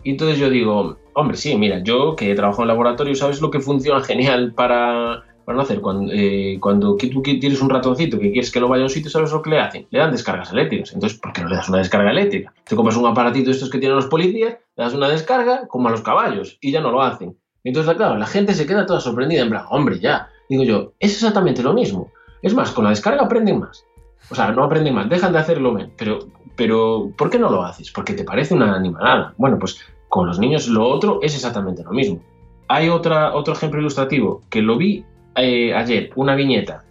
[0.03, 3.59] Y entonces yo digo, hombre, sí, mira, yo que trabajo en laboratorio, ¿sabes lo que
[3.59, 5.81] funciona genial para, para no hacer.
[5.81, 9.11] Cuando, eh, cuando tú tienes un ratoncito que quieres que no vaya a un sitio,
[9.11, 9.87] ¿sabes lo que le hacen?
[9.89, 10.93] Le dan descargas eléctricas.
[10.93, 12.53] Entonces, ¿por qué no le das una descarga eléctrica?
[12.63, 15.89] Te compras un aparatito de estos que tienen los policías, le das una descarga como
[15.89, 17.37] a los caballos y ya no lo hacen.
[17.63, 20.29] Entonces, claro, la gente se queda toda sorprendida, en plan, hombre, ya.
[20.49, 22.11] Digo yo, es exactamente lo mismo.
[22.41, 23.85] Es más, con la descarga aprenden más.
[24.29, 25.91] O sea, no aprenden más, dejan de hacerlo menos.
[25.97, 26.19] Pero,
[26.55, 27.91] pero, ¿por qué no lo haces?
[27.91, 29.33] Porque te parece una animalada.
[29.37, 32.21] Bueno, pues con los niños lo otro es exactamente lo mismo.
[32.67, 35.05] Hay otra, otro ejemplo ilustrativo que lo vi
[35.35, 36.83] eh, ayer una viñeta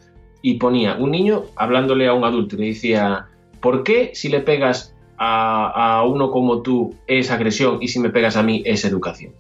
[0.43, 3.27] y ponía un niño hablándole a un adulto y le decía,
[3.61, 8.37] ¿por qué si le pegas a, uno como tú es agresión y si me pegas
[8.37, 9.33] a mí es educación?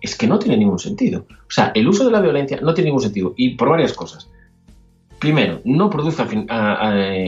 [0.00, 1.26] Es que no tiene ningún sentido.
[1.30, 4.30] O sea, el uso de la violencia no tiene ningún sentido y por varias cosas.
[5.18, 6.22] primero, no produce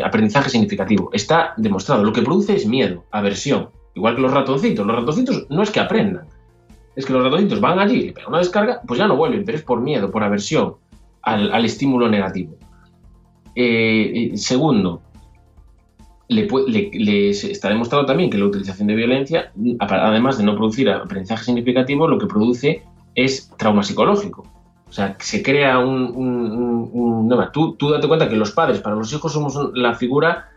[0.05, 1.11] aprendizaje significativo.
[1.12, 2.05] Está demostrado.
[2.05, 3.71] Lo que produce es miedo, aversión.
[3.95, 4.87] Igual que los ratoncitos.
[4.87, 6.27] Los ratoncitos no es que aprendan.
[6.97, 9.57] Es que los ratoncitos van allí, le pegan una descarga, pues ya no vuelven, pero
[9.57, 10.77] es por miedo, por aversión
[11.22, 12.57] al, estímulo negativo.
[13.54, 15.02] Eh, segundo,
[16.28, 22.07] le, está demostrado también que la utilización de violencia, además de no producir aprendizaje significativo,
[22.07, 22.83] lo que produce
[23.14, 24.46] es trauma psicológico.
[24.88, 27.28] O sea, se crea un...
[27.52, 30.48] tú, tú, date cuenta que los padres para los hijos somos la figura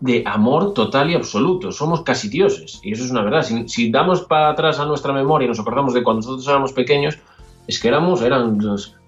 [0.00, 1.72] de amor total y absoluto.
[1.72, 2.80] Somos casi dioses.
[2.82, 3.46] Y eso es una verdad.
[3.66, 7.18] Si, damos para atrás a nuestra memoria y nos acordamos de cuando nosotros éramos pequeños,
[7.66, 8.58] es que éramos, eran,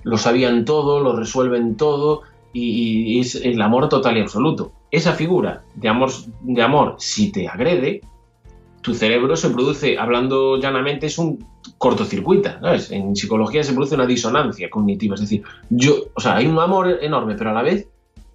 [0.02, 4.72] lo sabían todo, lo resuelven todo, y, es el amor total y absoluto.
[4.90, 6.10] Esa figura de amor,
[6.42, 8.00] de amor, si te agrede,
[8.80, 11.44] tu cerebro se produce, hablando llanamente, es un
[11.78, 12.90] cortocircuita, ¿sabes?
[12.90, 16.98] En psicología se produce una disonancia cognitiva, es decir, yo, o sea, hay un amor
[17.02, 17.88] enorme, pero a la vez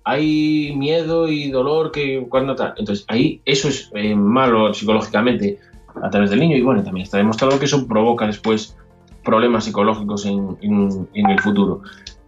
[0.04, 2.56] hay miedo y dolor que cuando.
[2.78, 5.58] Entonces, ahí eso es eh, malo psicológicamente
[6.02, 8.78] a través del niño y bueno, también está demostrado que eso provoca después
[9.26, 11.82] problemas psicológicos en, en el futuro.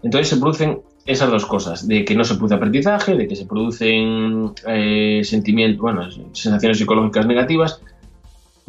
[0.03, 3.45] Entonces se producen esas dos cosas, de que no se produce aprendizaje, de que se
[3.45, 7.81] producen eh, sentimientos, bueno, sensaciones psicológicas negativas,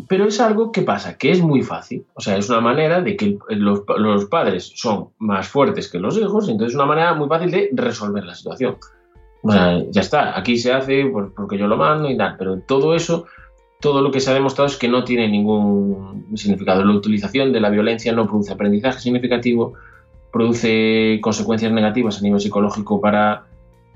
[0.06, 2.06] pero es algo que pasa, que es muy fácil.
[2.14, 6.48] O sea, es una manera de que los, padres son más fuertes que los hijos,
[6.48, 8.76] entonces es una manera muy fácil de resolver la situación.
[9.42, 13.26] O ya está, aquí se hace porque yo lo mando y tal, pero todo eso,
[13.80, 16.84] todo lo que se ha demostrado es que no tiene ningún significado.
[16.84, 19.74] La utilización de la violencia no produce aprendizaje significativo,
[20.32, 23.46] produce consecuencias negativas a nivel psicológico para,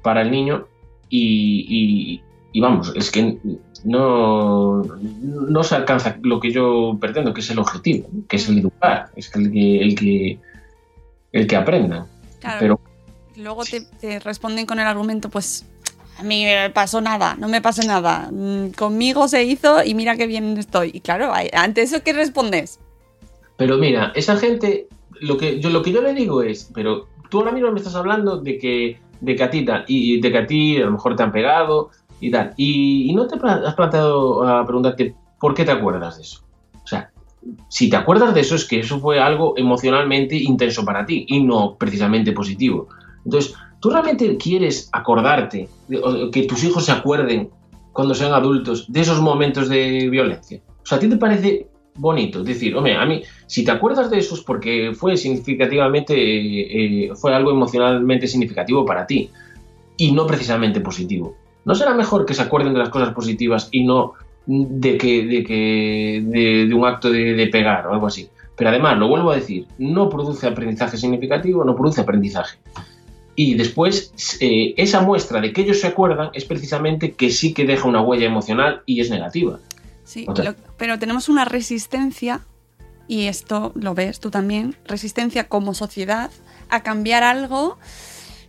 [0.03, 0.66] para el niño
[1.09, 2.23] y,
[2.55, 3.38] vamos, es que
[3.85, 8.59] no, no se alcanza lo que yo pretendo, que es el objetivo, que es el
[8.59, 10.38] educar, es el que, el que,
[11.33, 12.07] el que aprenda.
[12.59, 12.81] Pero,
[13.37, 15.66] Luego te, responden con el argumento, pues
[16.18, 18.29] a mí me pasó nada, no me pasó nada.
[18.31, 20.90] Mm, conmigo se hizo y mira qué bien estoy.
[20.94, 22.79] Y claro, ante eso, ¿qué respondes?
[23.57, 24.88] Pero mira, esa gente
[25.20, 27.94] lo que yo lo que yo le digo es, pero tú ahora mismo me estás
[27.94, 31.33] hablando de que de que a ti y de que a lo mejor te han
[31.33, 36.22] pegado y tal, y, no te has planteado a preguntarte por qué te acuerdas de
[36.22, 36.42] eso.
[36.85, 37.11] O sea,
[37.68, 41.42] si te acuerdas de eso es que eso fue algo emocionalmente intenso para ti y
[41.42, 42.88] no precisamente positivo.
[43.25, 45.68] Entonces, ¿tú realmente quieres acordarte,
[46.33, 47.51] que tus hijos se acuerden
[47.92, 50.62] cuando sean adultos de esos momentos de violencia?
[50.83, 52.42] O sea, ¿a ti te parece bonito.
[52.42, 57.14] Decir, hombre, a mí, si te acuerdas de eso es porque fue significativamente, eh, eh,
[57.14, 59.31] fue algo emocionalmente significativo para ti
[59.97, 61.37] y no precisamente positivo.
[61.64, 64.12] ¿No será mejor que se acuerden de las cosas positivas y no
[64.47, 66.23] de que de, que,
[66.68, 68.29] de, un acto de, pegar o algo así?
[68.57, 72.59] Pero además, lo vuelvo a decir, no produce aprendizaje significativo, no produce aprendizaje.
[73.35, 77.64] Y después, eh, esa muestra de que ellos se acuerdan es precisamente que sí que
[77.64, 79.59] deja una huella emocional y es negativa.
[80.05, 80.27] Sí,
[80.77, 82.40] pero tenemos una resistencia,
[83.09, 86.31] y esto lo ves tú también, resistencia como sociedad
[86.68, 87.79] a cambiar algo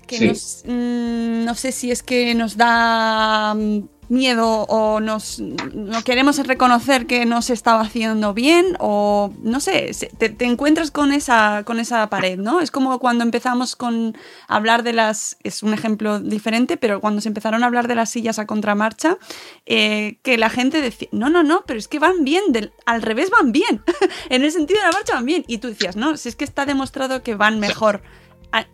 [0.08, 6.04] que nos, mm, no sé si es que nos da mm, miedo o nos no
[6.04, 11.64] queremos reconocer que no se estaba haciendo bien o no sé, te, encuentras con esa,
[11.66, 12.60] con esa pared, ¿no?
[12.60, 14.16] Es como cuando empezamos con
[14.48, 18.10] hablar de las, es un ejemplo diferente, pero cuando se empezaron a hablar de las
[18.10, 19.18] sillas a contramarcha,
[19.66, 22.44] eh, que la gente decía, no, no, no, pero es que van bien,
[22.86, 23.84] al revés van bien,
[24.30, 26.46] en el sentido de la marcha van bien, y tú decías, no, si es que
[26.46, 28.02] está demostrado que van mejor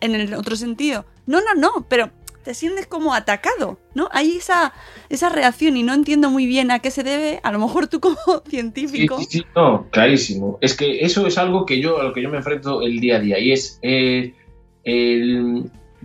[0.00, 1.06] en el otro sentido.
[1.26, 2.10] No, no, no, pero
[2.42, 4.08] te sientes como atacado, ¿no?
[4.12, 4.72] Hay esa,
[5.08, 8.00] esa reacción y no entiendo muy bien a qué se debe, a lo mejor tú
[8.00, 8.16] como
[8.48, 9.18] científico.
[9.18, 10.58] Sí, sí, no, clarísimo.
[10.60, 13.16] Es que eso es algo que yo, a lo que yo me enfrento el día
[13.16, 14.32] a día y es, eh,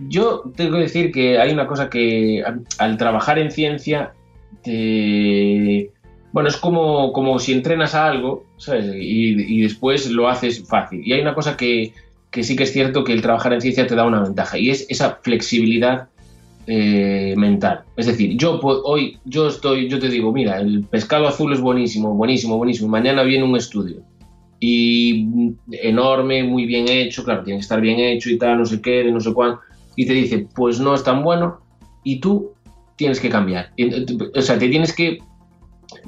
[0.08, 2.44] yo tengo que decir que hay una cosa que
[2.78, 4.12] al, trabajar en ciencia,
[6.32, 8.86] bueno, es como, como si entrenas a algo, ¿sabes?
[8.94, 11.00] Y, y después lo haces fácil.
[11.06, 11.94] Y hay una cosa que,
[12.30, 14.68] que sí que es cierto que el trabajar en ciencia te da una ventaja y
[14.68, 16.08] es esa flexibilidad
[16.66, 17.84] eh, mental.
[17.96, 22.14] Es decir, yo hoy yo estoy, yo te digo, mira, el pescado azul es buenísimo,
[22.14, 22.88] buenísimo, buenísimo.
[22.88, 24.02] Mañana viene un estudio
[24.58, 25.28] y
[25.70, 29.04] enorme, muy bien hecho, claro, tiene que estar bien hecho y tal, no sé qué,
[29.10, 29.58] no sé cuál,
[29.96, 31.60] y te dice, pues no es tan bueno
[32.02, 32.52] y tú
[32.96, 33.72] tienes que cambiar.
[34.34, 35.18] O sea, te tienes que,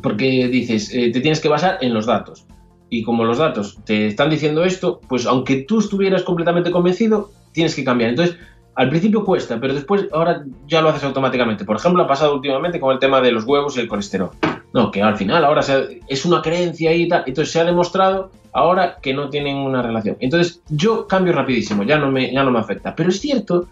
[0.02, 2.46] porque dices, eh, te tienes que basar en los datos.
[2.90, 7.74] Y como los datos te están diciendo esto, pues aunque tú estuvieras completamente convencido, tienes
[7.74, 8.10] que cambiar.
[8.10, 8.36] Entonces,
[8.78, 11.64] al principio cuesta, pero después ahora ya lo haces automáticamente.
[11.64, 14.30] Por ejemplo, ha pasado últimamente con el tema de los huevos y el colesterol.
[14.72, 15.62] No, que al final ahora
[16.06, 17.24] es una creencia y tal.
[17.26, 20.16] Entonces se ha demostrado ahora que no tienen una relación.
[20.20, 22.94] Entonces yo cambio rapidísimo, ya no me, ya no me afecta.
[22.94, 23.66] Pero es cierto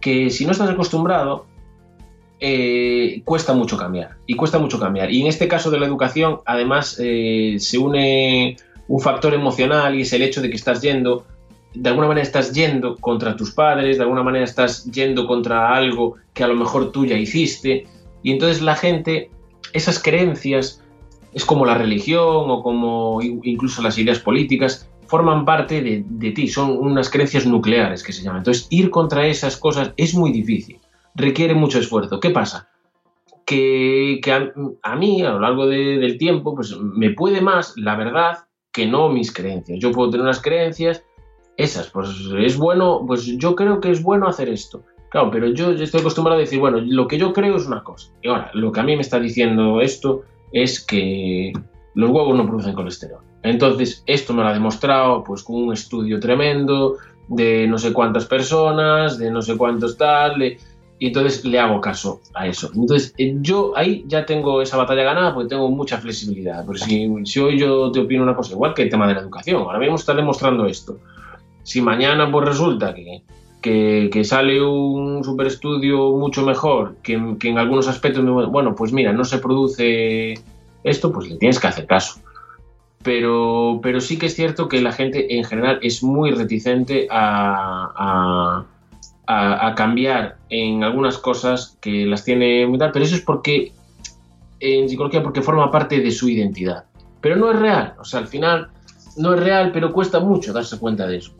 [0.00, 1.46] que si no estás acostumbrado,
[2.38, 4.10] eh, cuesta mucho cambiar.
[4.28, 5.10] Y cuesta mucho cambiar.
[5.10, 10.02] Y en este caso de la educación, además, eh, se une un factor emocional y
[10.02, 11.24] es el hecho de que estás yendo,
[11.74, 16.16] de alguna manera estás yendo contra tus padres, de alguna manera estás yendo contra algo
[16.34, 17.86] que a lo mejor tú ya hiciste.
[18.22, 19.30] Y entonces la gente,
[19.72, 20.82] esas creencias,
[21.32, 26.70] es como la religión o como incluso las ideas políticas, forman parte de, ti, son
[26.70, 28.38] unas creencias nucleares que se llaman.
[28.38, 30.78] Entonces, ir contra esas cosas es muy difícil,
[31.14, 32.18] requiere mucho esfuerzo.
[32.18, 32.70] ¿Qué pasa?
[33.44, 34.20] Que,
[34.82, 38.38] a, mí, a lo largo del tiempo, pues me puede más la verdad
[38.72, 39.78] que no mis creencias.
[39.80, 41.04] Yo puedo tener unas creencias,
[41.56, 44.82] esas, pues es bueno, pues yo creo que es bueno hacer esto.
[45.10, 48.10] Claro, pero yo, estoy acostumbrado a decir, bueno, lo que yo creo es una cosa.
[48.22, 51.52] Y ahora, lo que a mí me está diciendo esto es que
[51.94, 53.20] los huevos no producen colesterol.
[53.42, 56.96] Entonces, esto me lo ha demostrado pues con un estudio tremendo
[57.28, 60.42] de no sé cuántas personas, de no sé cuántos tal,
[61.02, 62.70] y entonces le hago caso a eso.
[62.74, 66.64] Entonces, eh, yo ahí ya tengo esa batalla ganada porque tengo mucha flexibilidad.
[66.64, 69.20] Porque si, si hoy yo te opino una cosa, igual que el tema de la
[69.20, 70.98] educación, ahora mismo está demostrando esto.
[71.62, 77.58] Si mañana pues resulta que, que, sale un super estudio mucho mejor, que, que en
[77.58, 80.34] algunos aspectos, bueno, pues mira, no se produce
[80.84, 82.20] esto, pues le tienes que hacer caso.
[83.02, 88.64] Pero, pero sí que es cierto que la gente en general es muy reticente a,
[89.26, 93.72] a, cambiar en algunas cosas que las tiene muy tal, pero eso es porque
[94.60, 96.84] en psicología porque forma parte de su identidad.
[97.20, 98.68] Pero no es real, o sea, al final
[99.16, 101.32] no es real, pero cuesta mucho darse cuenta de eso.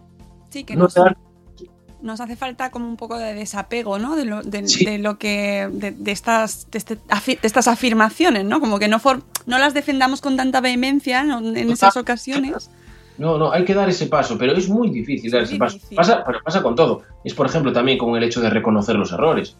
[0.52, 0.88] Sí, que no,
[2.02, 4.16] nos hace falta como un poco de desapego, ¿no?
[4.16, 5.68] De lo, de, lo que.
[5.72, 8.60] De, estas, este, de, estas afirmaciones, ¿no?
[8.60, 9.00] Como que no,
[9.46, 12.70] no las defendamos con tanta vehemencia en esas ocasiones.
[13.18, 15.78] No, no, hay que dar ese paso, pero es muy difícil dar ese paso.
[15.94, 17.02] Pasa, pero pasa con todo.
[17.24, 19.56] Es, por ejemplo, también con el hecho de reconocer los errores.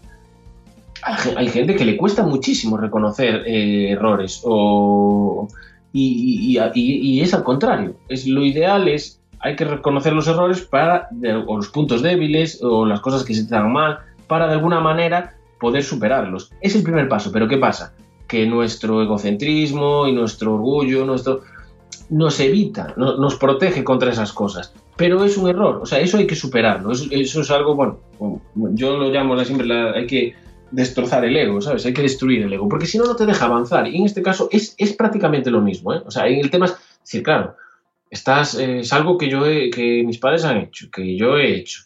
[1.37, 5.49] Hay, gente que le cuesta muchísimo reconocer eh, errores o,
[5.93, 7.97] y, y, es al contrario.
[8.09, 11.09] Es, lo ideal es hay que reconocer los errores para,
[11.47, 14.81] o los puntos débiles o las cosas que se te dan mal, para de alguna
[14.81, 16.51] manera poder superarlos.
[16.61, 17.93] Es el primer paso, pero ¿qué pasa?
[18.29, 21.43] Que nuestro egocentrismo y nuestro orgullo, nuestro
[22.09, 24.73] nos evita, nos protege contra esas cosas.
[24.97, 26.93] Pero es un error, o sea, eso hay que superarlo.
[26.93, 27.99] Eso, es algo, bueno,
[28.55, 30.35] yo lo llamo siempre, hay que
[30.71, 31.85] destrozar el ego, ¿sabes?
[31.85, 33.89] Hay que destruir el ego, porque si no, no te deja avanzar.
[33.89, 36.03] Y en este caso es, es prácticamente lo mismo, ¿eh?
[36.07, 37.57] O sea, el tema es decir, claro,
[38.13, 41.81] estás, eh, es algo que yo que mis padres han hecho, que yo he hecho.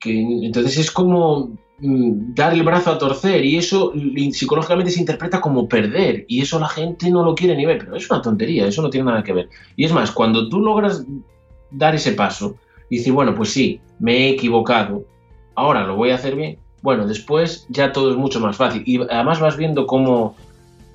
[0.00, 3.92] Que, entonces es como mm, dar el brazo a torcer y eso
[4.32, 7.96] psicológicamente se interpreta como perder y eso la gente no lo quiere ni ver, pero
[7.96, 9.48] es una tontería, eso no tiene nada que ver.
[9.76, 11.06] Y es más, cuando tú logras
[11.70, 12.56] dar ese paso
[12.90, 15.04] y decir, bueno, pues sí, me he equivocado,
[15.54, 19.00] ahora lo voy a hacer bien, bueno, después ya todo es mucho más fácil y
[19.00, 20.34] además vas viendo cómo,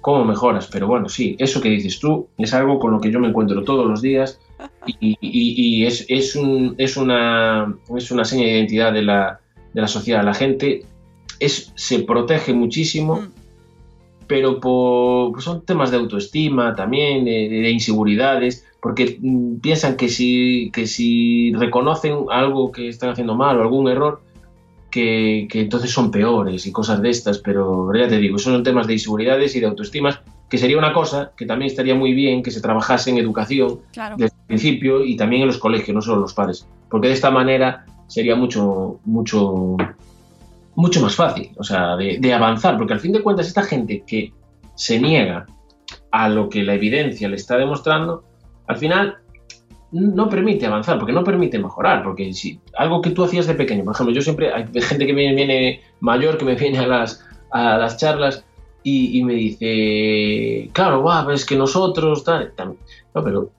[0.01, 3.21] cómo mejoras, pero bueno, sí, eso que dices tú es algo con lo que yo
[3.21, 4.41] me encuentro todos los días
[4.85, 9.39] y, es, es, un, es, una, es una seña de identidad de la,
[9.73, 10.23] de la sociedad.
[10.23, 10.85] La gente
[11.39, 13.31] es, se protege muchísimo, mm.
[14.27, 20.71] pero por, pues son temas de autoestima también, de, inseguridades, porque mm, piensan que si,
[20.73, 24.21] que si reconocen algo que están haciendo mal o algún error,
[24.89, 28.87] que, que, entonces son peores y cosas de estas, pero ya te digo, son temas
[28.87, 32.51] de inseguridades y de autoestimas que sería una cosa que también estaría muy bien que
[32.51, 33.81] se trabajase en educación
[34.15, 37.31] desde el principio y también en los colegios, no solo los padres, porque de esta
[37.31, 39.75] manera sería mucho, mucho,
[40.75, 44.33] mucho más fácil, o sea, de, avanzar, porque al fin de cuentas esta gente que
[44.75, 45.45] se niega
[46.11, 48.23] a lo que la evidencia le está demostrando,
[48.67, 49.17] al final
[49.91, 53.83] no permite avanzar, porque no permite mejorar, porque si algo que tú hacías de pequeño,
[53.83, 57.25] por ejemplo, yo siempre, hay gente que viene, viene mayor, que me viene a las,
[57.51, 58.45] a las charlas
[58.89, 62.53] y, me dice, claro, va, es que nosotros, tal,
[63.13, 63.51] No, pero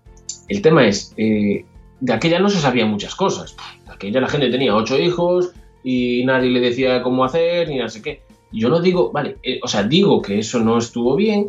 [0.48, 1.66] el tema es, eh,
[2.00, 3.54] de aquella no se sabían muchas cosas.
[3.84, 5.52] De aquella la gente tenía ocho hijos
[5.84, 8.22] y nadie le decía cómo hacer ni no sé qué.
[8.52, 11.48] Yo no digo, vale, eh, o sea, digo que eso no estuvo bien,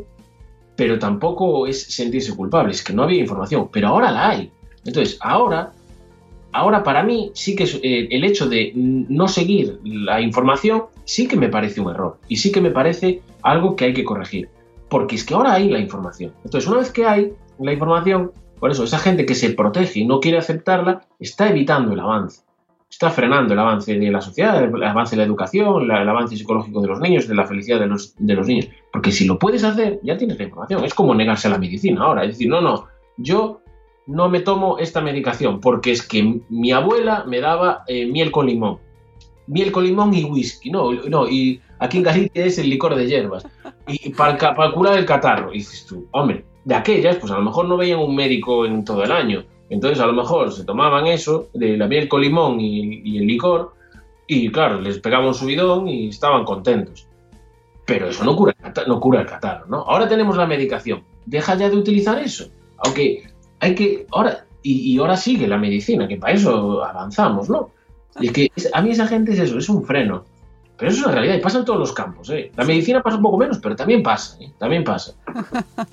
[0.75, 4.51] pero tampoco es sentirse culpable, es que no había información, pero ahora la hay.
[4.83, 5.71] Entonces, ahora,
[6.51, 11.37] ahora para mí sí que eh, el hecho de no seguir la información sí que
[11.37, 14.49] me parece un error y sí que me parece algo que hay que corregir.
[14.89, 16.33] Porque es que ahora hay la información.
[16.43, 20.05] Entonces, una vez que hay la información, por eso esa gente que se protege y
[20.05, 22.41] no quiere aceptarla, está evitando el avance.
[22.89, 26.81] Está frenando el avance de la sociedad, el avance de la educación, el avance psicológico
[26.81, 28.67] de los niños, de la felicidad de los, de los niños.
[28.91, 30.83] Porque si lo puedes hacer, ya tienes la información.
[30.83, 32.23] Es como negarse a la medicina ahora.
[32.23, 32.87] Es decir, no, no,
[33.17, 33.61] yo
[34.07, 38.47] no me tomo esta medicación porque es que mi abuela me daba eh, miel con
[38.47, 38.79] limón.
[39.49, 43.07] Miel con limón y whisky, no, no, y aquí en Galicia es el licor de
[43.07, 43.45] hierbas,
[43.87, 47.43] y para, para curar el catarro, y dices tú, hombre, de aquellas, pues a lo
[47.43, 51.07] mejor no veían un médico en todo el año, entonces a lo mejor se tomaban
[51.07, 53.73] eso, de la miel con limón y, el licor,
[54.27, 57.07] y claro, les pegaba un subidón y estaban contentos.
[57.85, 58.55] Pero eso no cura,
[58.87, 59.77] no cura el catarro, ¿no?
[59.77, 61.03] Ahora tenemos la medicación.
[61.25, 62.47] Deja ya de utilizar eso.
[62.77, 63.23] Aunque
[63.59, 64.05] hay que.
[64.11, 67.71] Ahora, y, y ahora sigue la medicina, que para eso avanzamos, ¿no?
[68.19, 70.25] Y es que a mí esa gente es eso, es un freno.
[70.79, 72.53] Pero eso es una realidad y pasa en todos los campos, ¿eh?
[72.55, 74.51] La medicina pasa un poco menos, pero también pasa, ¿eh?
[74.57, 75.13] También pasa.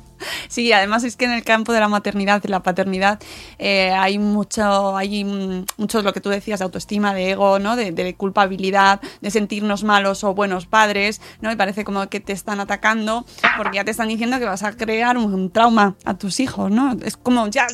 [0.49, 3.21] Sí, además es que en el campo de la maternidad y la paternidad
[3.59, 5.25] eh, hay mucho, hay
[5.77, 7.77] mucho lo que tú decías de autoestima, de ego, ¿no?
[7.77, 11.53] De, de culpabilidad, de sentirnos malos o buenos padres, ¿no?
[11.53, 13.27] Y parece como que te están atacando
[13.59, 16.71] porque ya te están diciendo que vas a crear un, un trauma a tus hijos,
[16.71, 16.97] ¿no?
[17.05, 17.67] Es como ya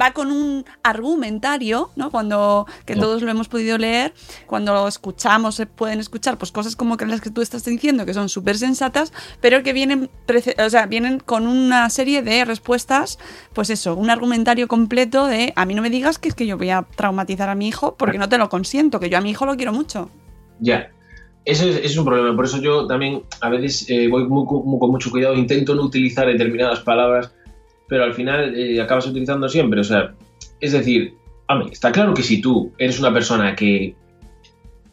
[0.00, 2.10] va con un argumentario, ¿no?
[2.10, 3.02] Cuando que No.
[3.02, 4.12] todos lo hemos podido leer,
[4.46, 8.06] cuando lo escuchamos, se pueden escuchar pues cosas como que las que tú estás diciendo
[8.06, 10.10] que son súper sensatas, pero que vienen,
[10.64, 13.18] o sea, vienen con una serie de respuestas,
[13.52, 16.56] pues eso, un argumentario completo de a mí no me digas que es que yo
[16.58, 19.30] voy a traumatizar a mi hijo porque no te lo consiento, que yo a mi
[19.30, 20.10] hijo lo quiero mucho.
[20.60, 20.90] Ya.
[21.46, 22.36] Ese es, un problema.
[22.36, 25.74] Por eso yo también a veces eh, voy muy, cu- muy- con mucho cuidado, intento
[25.74, 27.32] no utilizar determinadas palabras,
[27.90, 29.80] pero al final eh, acabas utilizando siempre.
[29.80, 30.14] O sea,
[30.60, 31.12] es decir,
[31.48, 33.94] hombre, está claro que si tú eres una persona que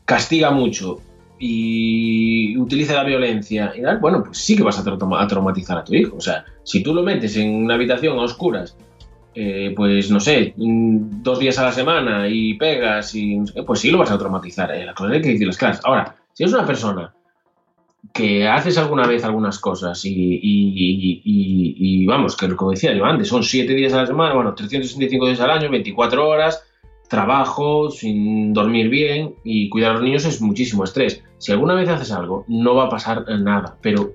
[0.04, 1.00] castiga mucho
[1.40, 5.84] y utiliza la violencia y tal, bueno, pues sí que vas a, a traumatizar a
[5.84, 6.18] tu hijo.
[6.18, 8.76] O sea, si tú lo metes en una habitación a oscuras,
[9.36, 14.00] eh, pues no sé, dos días a la semana y pegas y pues sí lo
[14.00, 14.74] vas a traumatizar.
[14.74, 14.86] Eh.
[14.86, 15.82] Las cosas hay que decirlas claras.
[15.84, 17.14] Ahora, si es una persona
[18.18, 23.06] que haces alguna vez algunas cosas y, y- y- y- vamos, que como decía yo
[23.06, 26.64] antes, son siete días a la semana, bueno, 365 días al año, 24 horas,
[27.08, 31.24] trabajo, sin dormir bien y cuidar a los niños es muchísimo estrés.
[31.38, 34.12] Si alguna vez haces algo, no va a pasar nada, pero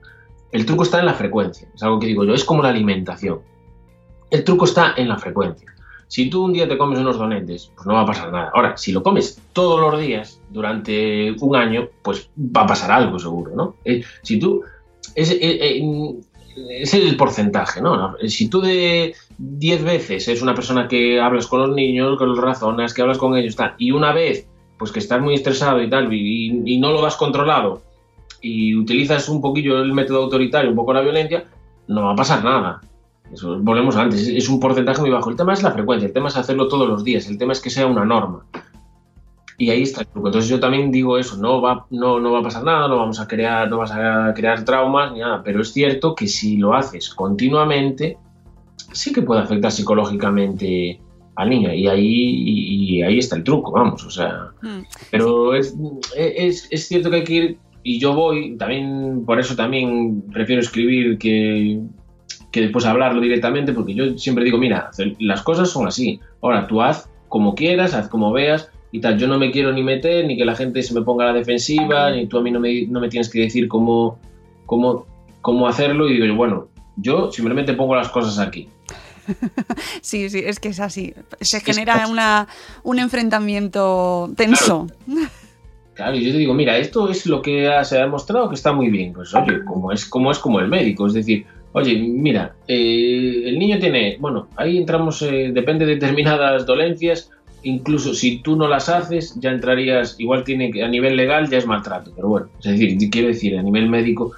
[0.51, 3.41] el truco está en la frecuencia, es algo que digo yo, es como la alimentación.
[4.31, 5.69] El truco está en la frecuencia.
[6.09, 8.51] Si tú un día te comes unos donetes, pues no va a pasar nada.
[8.55, 13.19] Ahora, si lo comes todos los días durante un año, pues va a pasar algo
[13.19, 13.77] seguro, ¿no?
[13.85, 14.63] Eh, si tú...
[15.15, 16.15] Es, eh, eh,
[16.69, 18.15] es el porcentaje, ¿no?
[18.27, 22.39] Si tú de 10 veces eres una persona que hablas con los niños, que los
[22.39, 24.47] razonas, que hablas con ellos, tal, y una vez,
[24.79, 27.83] pues que estás muy estresado y tal, y, y no lo has controlado,
[28.43, 31.45] y utilizas un poquillo el método autoritario, un poco la violencia,
[31.89, 32.81] no va a pasar nada.
[33.33, 35.31] Eso, volvemos antes, es, es un porcentaje muy bajo.
[35.31, 37.61] El tema es la frecuencia, el tema es hacerlo todos los días, el tema es
[37.61, 38.45] que sea una norma.
[39.59, 40.29] Y ahí está el truco.
[40.29, 43.21] Entonces yo también digo eso, no va, no, no va a pasar nada, no vamos
[43.21, 46.75] a crear, no vas a crear traumas ni nada, pero es cierto que si lo
[46.75, 48.17] haces continuamente,
[48.93, 51.01] sí que puede afectar psicológicamente
[51.37, 51.73] al niño.
[51.73, 54.51] Y ahí, y, y ahí está el truco, vamos, o sea.
[54.63, 54.81] Mm.
[55.11, 55.77] Pero es,
[56.17, 60.61] es, es cierto que hay que ir, y yo voy, también, por eso también prefiero
[60.61, 61.81] escribir que,
[62.51, 66.21] que después hablarlo directamente, porque yo siempre digo, mira, las cosas son así.
[66.41, 69.19] Ahora, tú haz como quieras, haz como veas y tal.
[69.19, 71.39] Yo no me quiero ni meter, ni que la gente se me ponga a la
[71.39, 74.19] defensiva, ni tú a mí no me, no me tienes que decir cómo,
[74.67, 75.07] cómo,
[75.41, 76.09] cómo hacerlo.
[76.09, 78.69] Y digo bueno, yo simplemente pongo las cosas aquí.
[80.01, 81.15] Sí, sí, es que es así.
[81.41, 82.49] Se Es genera una,
[82.83, 84.87] un enfrentamiento tenso.
[85.95, 88.55] Claro, y yo te digo, mira, esto es lo que ha- se ha demostrado que
[88.55, 89.13] está muy bien.
[89.13, 93.59] Pues oye, como es como, es como el médico, es decir, oye, mira, eh, el
[93.59, 97.31] niño tiene, bueno, ahí entramos, eh, depende de determinadas dolencias,
[97.63, 101.59] incluso si tú no las haces, ya entrarías, igual tiene que, a nivel legal ya
[101.59, 104.33] es maltrato, pero bueno, es decir, quiero decir, a nivel médico,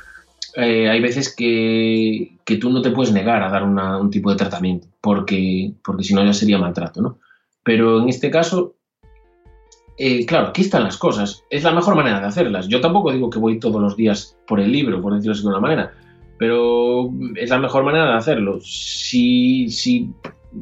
[0.57, 4.37] eh, hay veces que, que tú no te puedes negar a dar un tipo de
[4.37, 7.19] tratamiento, porque, porque si no ya sería maltrato, ¿no?
[7.65, 8.75] Pero en este caso,
[9.97, 11.45] eh, claro, aquí están las cosas.
[11.51, 12.69] Es la mejor manera de hacerlas.
[12.69, 15.49] Yo tampoco digo que voy todos los días por el libro, por decirlo así de
[15.49, 15.93] una manera,
[16.39, 18.59] pero es la mejor manera de hacerlo.
[18.61, 20.11] Si, si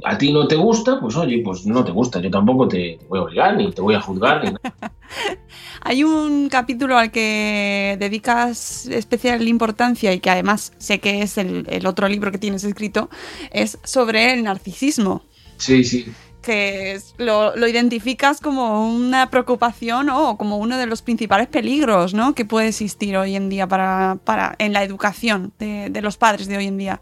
[0.05, 2.21] a ti no te gusta, pues oye, pues no te gusta.
[2.21, 4.93] Yo tampoco te, te voy a obligar, ni te voy a juzgar, ni nada.
[5.83, 11.67] Hay un capítulo al que dedicas especial importancia y que además sé que es el,
[11.69, 13.11] el otro libro que tienes escrito,
[13.51, 15.23] es sobre el narcisismo.
[15.57, 16.07] Sí, sí.
[16.41, 22.35] que lo, lo identificas como una preocupación o como uno de los principales peligros ¿no?
[22.35, 26.49] que puede existir hoy en día para, para, en la educación de, de los padres
[26.49, 27.01] de hoy en día.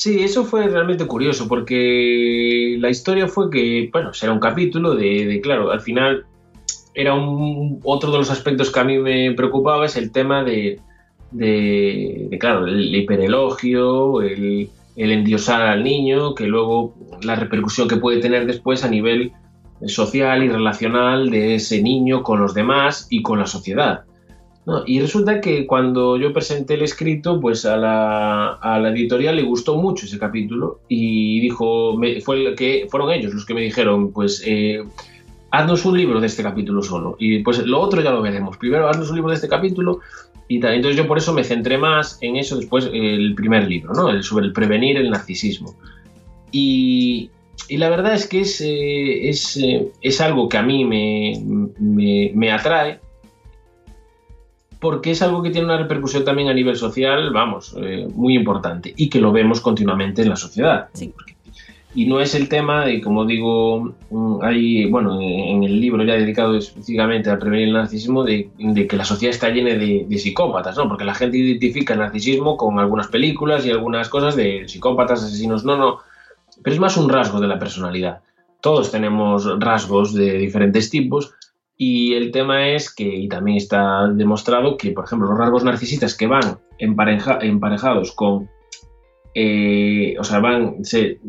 [0.00, 5.26] Sí, eso fue realmente curioso porque la historia fue que, bueno, era un capítulo de,
[5.26, 6.24] de, claro, al final
[6.94, 10.80] era un, otro de los aspectos que a mí me preocupaba es el tema de,
[11.32, 17.98] de, de, claro, el hiperelogio, el, el endiosar al niño, que luego la repercusión que
[17.98, 19.32] puede tener después a nivel
[19.84, 24.04] social y relacional de ese niño con los demás y con la sociedad.
[24.86, 30.06] Y resulta que cuando yo presenté el escrito, pues a la, editorial le gustó mucho
[30.06, 34.82] ese capítulo y dijo, fue que fueron ellos los que me dijeron, pues eh,
[35.50, 38.56] haznos un libro de este capítulo solo y pues lo otro ya lo veremos.
[38.56, 40.00] Primero haznos un libro de este capítulo
[40.48, 40.74] y tal.
[40.74, 44.22] Entonces yo por eso me centré más en eso después el primer libro, ¿no?
[44.22, 45.76] sobre el prevenir el narcisismo.
[46.52, 47.30] Y,
[47.68, 51.40] la verdad es que es, eh, es, eh, es, algo que a mí me,
[51.78, 52.98] me, me atrae
[54.80, 58.92] porque es algo que tiene una repercusión también a nivel social, vamos, eh, muy importante
[58.96, 60.88] y que lo vemos continuamente en la sociedad.
[61.92, 66.14] Y no es el tema de, como digo, mm, hay, bueno, en el libro ya
[66.14, 68.48] dedicado específicamente a prevenir el narcisismo, de,
[68.88, 70.88] que la sociedad está llena de, psicópatas, ¿no?
[70.88, 75.64] Porque la gente identifica el narcisismo con algunas películas y algunas cosas de psicópatas, asesinos,
[75.64, 75.98] no, no.
[76.62, 78.20] Pero es más un rasgo de la personalidad.
[78.60, 81.34] Todos tenemos rasgos de diferentes tipos,
[81.82, 86.14] y el tema es que, y también está demostrado que, por ejemplo, los rasgos narcisistas
[86.14, 88.50] que van emparejados con,
[89.34, 91.20] eh, o sea, van, se,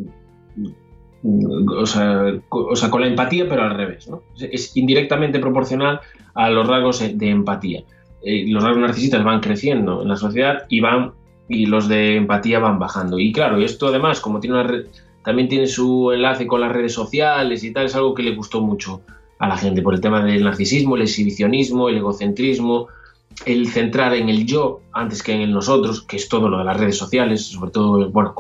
[1.24, 2.42] o, sea,
[2.90, 4.24] con la empatía, pero al revés, ¿no?
[4.42, 6.02] Es indirectamente proporcional
[6.34, 7.86] a los rasgos de empatía.
[8.22, 11.14] Eh, los rasgos narcisistas van creciendo en la sociedad y van
[11.48, 13.20] y los de empatía van bajando.
[13.20, 14.84] Y claro, esto además, como tiene una
[15.24, 18.60] también tiene su enlace con las redes sociales y tal, es algo que le gustó
[18.60, 19.02] mucho
[19.42, 22.88] a la gente por el tema del narcisismo, el exhibicionismo, el egocentrismo,
[23.48, 26.64] el centrar en el yo antes que en el nosotros, que es todo lo de
[26.64, 28.36] las redes sociales, sobre todo, bueno,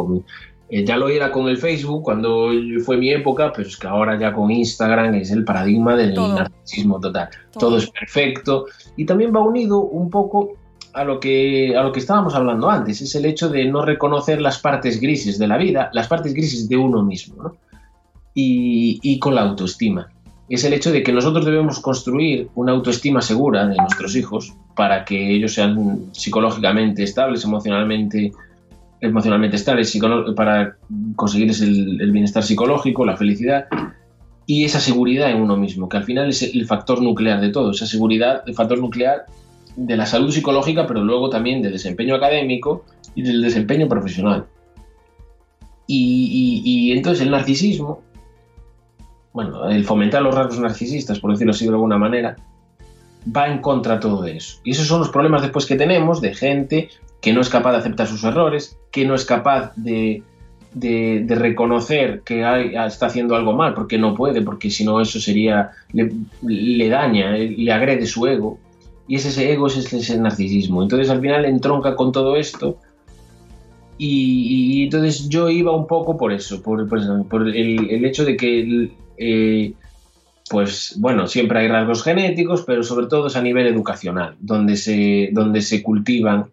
[0.70, 2.52] eh, ya lo era con el Facebook cuando
[2.86, 7.00] fue mi época, pero es que ahora ya con Instagram es el paradigma del narcisismo
[7.00, 7.30] total.
[7.58, 7.78] Todo.
[7.78, 10.52] es perfecto y también va unido un poco
[10.94, 14.40] a lo que a lo que estábamos hablando antes, es el hecho de no reconocer
[14.40, 17.56] las partes grises de la vida, las partes grises de uno mismo, ¿no?
[18.36, 20.08] y, y con la autoestima
[20.56, 25.06] es el hecho de que nosotros debemos construir una autoestima segura de nuestros hijos para
[25.06, 28.34] que ellos sean psicológicamente estables, emocionalmente,
[29.00, 29.98] emocionalmente estables,
[30.36, 30.76] para
[31.16, 33.68] conseguirles el, bienestar psicológico, la felicidad
[34.46, 37.72] y esa seguridad en uno mismo, que al final es el factor nuclear de todo,
[37.72, 39.26] esa seguridad, el factor nuclear
[39.78, 42.84] de la salud psicológica, pero luego también del desempeño académico
[43.16, 44.48] y del desempeño profesional.
[45.88, 48.11] y entonces el narcisismo
[49.34, 52.36] bueno, el fomentar los rasgos narcisistas, por decirlo así de alguna manera,
[53.36, 54.60] va en contra de todo eso.
[54.64, 56.90] Y esos son los problemas después que tenemos de gente
[57.22, 60.24] que no es capaz de aceptar sus errores, que no es capaz de,
[61.28, 62.42] reconocer que
[62.86, 67.72] está haciendo algo mal, porque no puede, porque si no eso sería, le, daña, le
[67.72, 68.58] agrede su ego.
[69.08, 70.82] Y ese ego, es ese narcisismo.
[70.82, 72.78] Entonces al final entronca con todo esto.
[73.98, 78.90] Y, entonces yo iba un poco por eso, por, el, el, hecho de que
[80.50, 85.30] pues bueno, siempre hay rasgos genéticos, pero sobre todo es a nivel educacional, donde se,
[85.32, 86.52] donde se cultivan,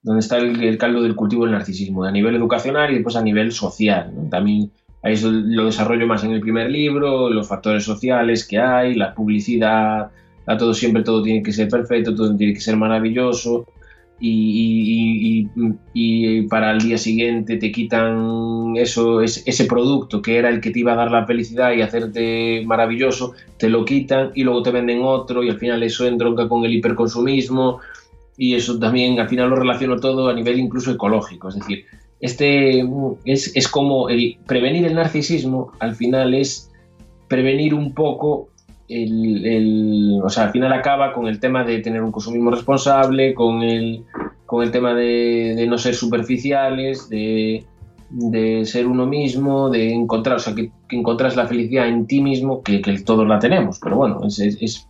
[0.00, 3.50] donde está el, caldo del cultivo del narcisismo, a nivel educacional y después a nivel
[3.52, 4.12] social.
[4.30, 4.70] También
[5.02, 10.10] ahí lo desarrollo más en el primer libro, los factores sociales que hay, la publicidad,
[10.46, 13.66] a todo siempre todo tiene que ser perfecto, todo tiene que ser maravilloso,
[14.24, 15.48] y,
[16.48, 20.92] para el día siguiente te quitan eso, ese producto que era el que te iba
[20.92, 25.42] a dar la felicidad y hacerte maravilloso, te lo quitan y luego te venden otro
[25.42, 27.80] y al final eso entronca con el hiperconsumismo
[28.36, 31.84] y eso también al final lo relaciono todo a nivel incluso ecológico, es decir,
[32.20, 32.84] este
[33.24, 34.06] es, es como
[34.46, 36.70] prevenir el narcisismo al final es
[37.28, 38.51] prevenir un poco
[38.88, 43.62] el, o sea, al final acaba con el tema de tener un consumismo responsable, con
[43.62, 44.04] el,
[44.46, 47.64] con el tema de, no ser superficiales, de,
[48.64, 52.80] ser uno mismo, de encontrar, o sea, que, encontrás la felicidad en ti mismo, que,
[53.04, 54.88] todos la tenemos, pero bueno, es,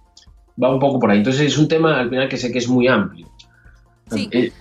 [0.63, 1.19] va un poco por ahí.
[1.19, 3.29] Entonces es un tema al final que sé que es muy amplio.
[4.11, 4.29] Sí.
[4.31, 4.53] Eh,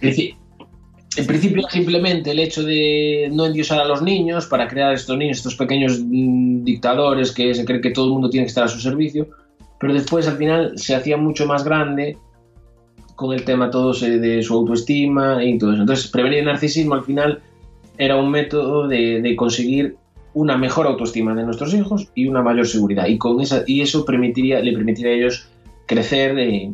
[1.17, 5.37] en principio simplemente el hecho de no endiosar a los niños para crear estos niños,
[5.37, 8.69] estos pequeños mm, dictadores que se cree que todo el mundo tiene que estar a
[8.69, 9.27] su servicio,
[9.79, 12.17] pero después al final se hacía mucho más grande
[13.15, 15.81] con el tema todo de su autoestima y todo eso.
[15.81, 17.41] Entonces, prevenir el narcisismo al final
[17.97, 19.95] era un método de, conseguir
[20.33, 23.05] una mejor autoestima de nuestros hijos y una mayor seguridad.
[23.07, 25.49] Y, con esa, y eso permitiría, le permitiría a ellos
[25.85, 26.71] crecer eh,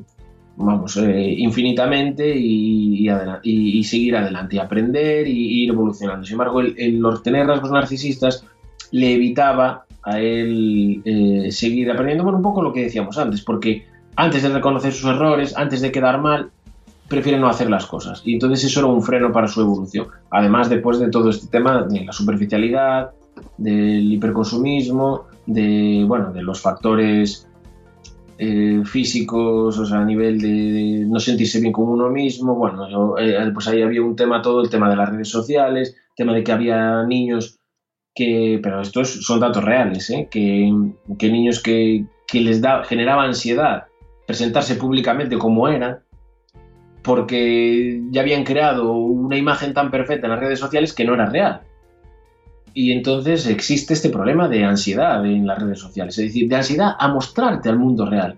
[0.57, 3.07] vamos, eh, infinitamente y,
[3.43, 6.25] y, seguir adelante, y aprender y, ir evolucionando.
[6.25, 8.43] Sin embargo, el, el, tener rasgos narcisistas
[8.91, 13.85] le evitaba a él eh, seguir aprendiendo, bueno, un poco lo que decíamos antes, porque
[14.15, 16.49] antes de reconocer sus errores, antes de quedar mal,
[17.07, 18.21] prefiere no hacer las cosas.
[18.25, 20.07] Y entonces eso era un freno para su evolución.
[20.31, 23.11] Además, después de todo este tema de la superficialidad,
[23.57, 27.46] del hiperconsumismo, de, bueno, de los factores
[28.37, 32.55] eh, físicos, o sea, a nivel de, no sentirse bien con uno mismo.
[32.55, 36.33] Bueno, eh, pues ahí había un tema todo, el tema de las redes sociales, tema
[36.33, 37.59] de que había niños
[38.13, 40.27] que, pero estos son datos reales, ¿eh?
[40.29, 40.73] que,
[41.19, 43.85] que, niños que, que les da, generaba ansiedad
[44.25, 45.99] presentarse públicamente como eran,
[47.01, 51.27] porque ya habían creado una imagen tan perfecta en las redes sociales que no era
[51.27, 51.61] real.
[52.73, 56.91] Y entonces existe este problema de ansiedad en las redes sociales, es decir, de ansiedad
[56.99, 58.35] a mostrarte al mundo real,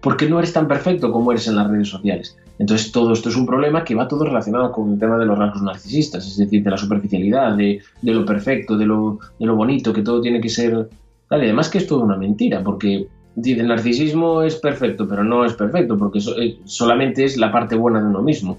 [0.00, 2.36] porque no eres tan perfecto como eres en las redes sociales.
[2.58, 5.38] Entonces todo esto es un problema que va todo relacionado con el tema de los
[5.38, 9.92] rasgos narcisistas, es decir, de la superficialidad, de, lo perfecto, de lo, de lo, bonito,
[9.92, 10.88] que todo tiene que ser...
[11.30, 13.08] además que es toda una mentira, porque
[13.42, 18.00] el narcisismo es perfecto, pero no es perfecto, porque eh, solamente es la parte buena
[18.00, 18.58] de uno mismo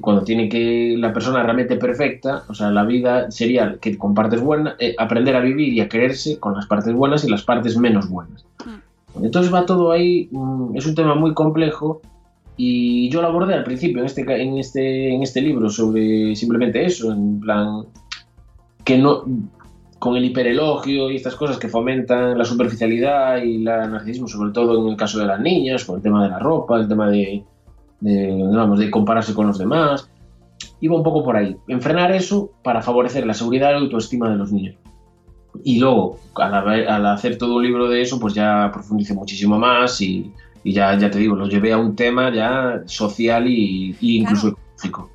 [0.00, 4.74] cuando tiene que la persona realmente perfecta, o sea, la vida sería que compartes buena,
[4.78, 8.08] eh, aprender a vivir y a quererse con las partes buenas y las partes menos
[8.08, 8.44] buenas.
[8.64, 9.24] Mm.
[9.24, 12.02] Entonces va todo ahí, mm, es un tema muy complejo
[12.56, 16.84] y yo lo abordé al principio en este, en este, en este libro sobre simplemente
[16.84, 17.84] eso, en plan
[18.84, 19.24] que no
[20.00, 24.82] con el hiperelogio y estas cosas que fomentan la superficialidad y el narcisismo, sobre todo
[24.82, 27.42] en el caso de las niñas, con el tema de la ropa, el tema de,
[28.04, 30.10] de, de compararse con los demás.
[30.80, 31.56] Iba un poco por ahí.
[31.68, 34.76] Enfrenar eso para favorecer la seguridad y la autoestima de los niños.
[35.62, 40.32] Y luego, al, hacer todo un libro de eso, pues ya profundicé muchísimo más y,
[40.64, 45.13] ya, ya te digo, lo llevé a un tema ya social y, incluso ecológico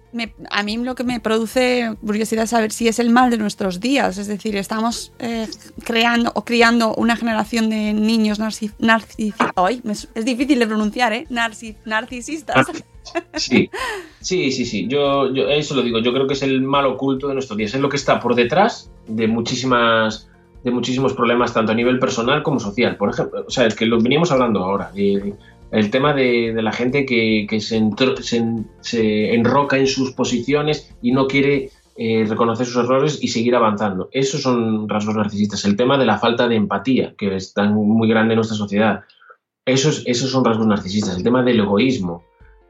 [0.49, 3.80] a mí lo que me produce curiosidad es saber si es el mal de nuestros
[3.80, 5.47] días, es decir, estamos eh,
[5.84, 9.07] creando o criando una generación de niños narcisistas.
[10.16, 11.28] es difícil de pronunciar, ¿eh?
[11.30, 12.55] narcisistas.
[12.55, 12.66] Ah,
[13.36, 13.70] sí,
[14.22, 14.88] sí, sí, sí.
[14.88, 15.99] Yo, yo, eso lo digo.
[15.99, 17.74] Yo creo que es el mal oculto de nuestros días.
[17.74, 20.30] Es lo que está por detrás de muchísimas
[20.64, 22.97] de muchísimos problemas tanto a nivel personal como social.
[22.97, 24.91] Por ejemplo, o sea, es que lo veníamos hablando ahora.
[24.93, 25.34] De,
[25.72, 32.26] el tema de, la gente que, se, enroca en sus posiciones y no quiere eh,
[32.28, 34.09] reconocer sus errores y seguir avanzando.
[34.11, 35.65] Esos son rasgos narcisistas.
[35.65, 39.01] El tema de la falta de empatía, que es muy grande en nuestra sociedad.
[39.65, 41.17] Esos, esos son rasgos narcisistas.
[41.17, 42.24] El tema del egoísmo,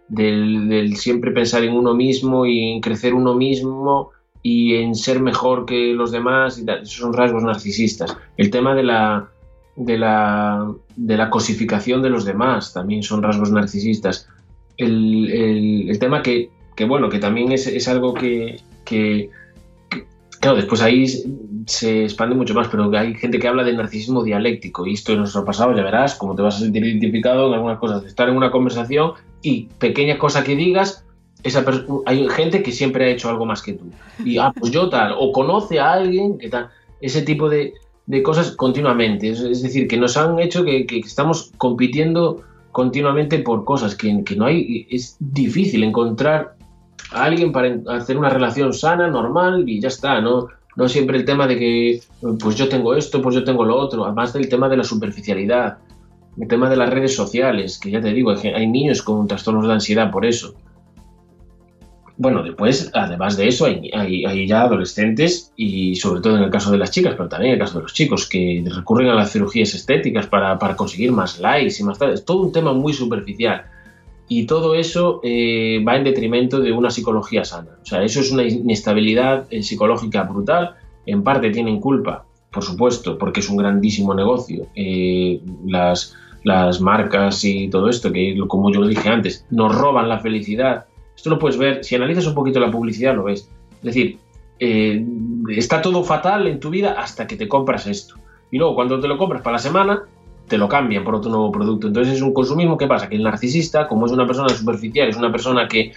[0.09, 5.65] del, siempre pensar en uno mismo y en crecer uno mismo y en ser mejor
[5.65, 6.57] que los demás.
[6.57, 8.17] Esos son rasgos narcisistas.
[8.35, 9.29] El tema de la
[9.79, 14.27] de la, de la cosificación de los demás, también son rasgos narcisistas.
[14.77, 16.49] El, tema que,
[16.87, 18.59] bueno, que también es, algo que,
[20.39, 21.07] claro, después ahí
[21.65, 25.19] se expande mucho más, pero hay gente que habla de narcisismo dialéctico y esto en
[25.19, 28.35] nuestro pasado, ya verás, cómo te vas a sentir identificado en algunas cosas, estar en
[28.35, 31.05] una conversación y pequeña cosa que digas,
[31.43, 31.63] esa
[32.05, 33.85] hay gente que siempre ha hecho algo más que tú.
[34.25, 36.69] Y, ah, pues yo tal, o conoce a alguien que tal,
[36.99, 37.73] ese tipo de,
[38.09, 39.29] de cosas continuamente.
[39.29, 42.41] Es, decir, que nos han hecho que, estamos compitiendo
[42.71, 44.87] continuamente por cosas que, que, no hay.
[44.89, 46.55] Es difícil encontrar
[47.11, 50.47] a alguien para hacer una relación sana, normal y ya está, ¿no?
[50.75, 52.01] No siempre el tema de que,
[52.39, 54.05] pues yo tengo esto, pues yo tengo lo otro.
[54.05, 55.77] Además del tema de la superficialidad,
[56.35, 59.73] el tema de las redes sociales, que ya te digo, hay niños con trastornos de
[59.73, 60.55] ansiedad por eso
[62.19, 66.77] bueno, después, además de eso, hay, ya adolescentes y sobre todo en el caso de
[66.77, 69.73] las chicas, pero también en el caso de los chicos, que recurren a las cirugías
[69.73, 72.11] estéticas para, conseguir más likes y más tal.
[72.11, 73.63] Es todo un tema muy superficial.
[74.27, 77.77] Y todo eso eh, va en detrimento de una psicología sana.
[77.81, 80.75] O sea, eso es una inestabilidad eh, psicológica brutal.
[81.05, 84.67] En parte tienen culpa, por supuesto, porque es un grandísimo negocio.
[84.75, 90.09] Eh, las, las marcas y todo esto, que como yo lo dije antes, nos roban
[90.09, 90.88] la felicidad
[91.19, 93.49] esto lo puedes ver, si analizas un poquito la publicidad lo ves.
[93.79, 94.17] Es decir,
[94.57, 95.05] eh,
[95.49, 98.15] está todo fatal en tu vida hasta que te compras esto.
[98.51, 100.03] Y luego cuando te lo compras para la semana,
[100.47, 101.87] te lo cambian por otro nuevo producto.
[101.87, 105.17] Entonces es un consumismo que pasa, que el narcisista, como es una persona superficial, es
[105.17, 105.91] una persona que,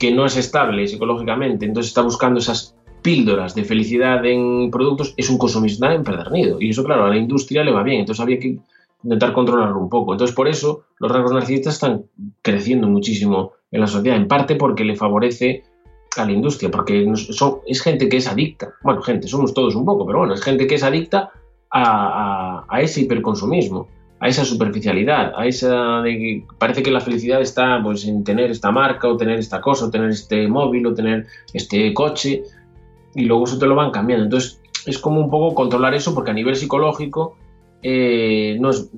[0.00, 5.30] que no es estable psicológicamente, entonces está buscando esas píldoras de felicidad en productos, es
[5.30, 6.60] un consumista empedernido.
[6.60, 8.00] Y eso, claro, a la industria le va bien.
[8.00, 8.58] Entonces había que
[9.04, 10.12] intentar controlarlo un poco.
[10.12, 12.02] Entonces, por eso los rasgos narcisistas están
[12.42, 15.64] creciendo muchísimo en la sociedad, en parte porque le favorece
[16.16, 19.84] a la industria, porque son, es gente que es adicta, bueno, gente, somos todos un
[19.84, 21.30] poco, pero bueno, es gente que es adicta
[21.70, 27.80] a, ese hiperconsumismo, a esa superficialidad, a esa de que parece que la felicidad está
[27.82, 31.26] pues en tener esta marca o tener esta cosa o tener este móvil o tener
[31.54, 32.42] este coche
[33.14, 34.24] y luego eso te lo van cambiando.
[34.24, 37.36] Entonces es como un poco controlar eso porque a nivel psicológico
[37.82, 38.90] eh, no es,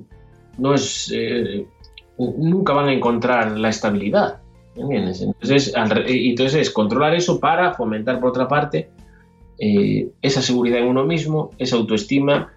[0.58, 1.66] no es eh,
[2.18, 4.41] nunca van a encontrar la estabilidad.
[4.74, 8.90] Entonces, entonces es controlar eso para fomentar, por otra parte,
[9.58, 12.50] eh, esa seguridad en uno mismo, esa autoestima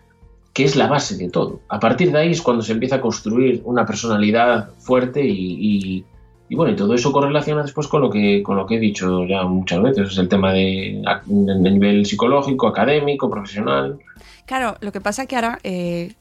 [0.54, 1.60] que es la base de todo.
[1.68, 6.06] A partir de ahí es cuando se empieza a construir una personalidad fuerte y,
[6.50, 9.44] bueno, y todo eso correlaciona después con lo que con lo que he dicho ya
[9.44, 14.00] muchas veces, es el tema de, nivel psicológico, académico, profesional.
[14.46, 16.14] Claro, lo que pasa es que ahora eh,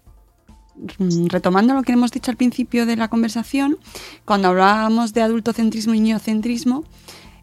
[1.28, 3.78] retomando lo que hemos dicho al principio de la conversación,
[4.24, 6.84] cuando hablábamos de adultocentrismo y niñocentrismo,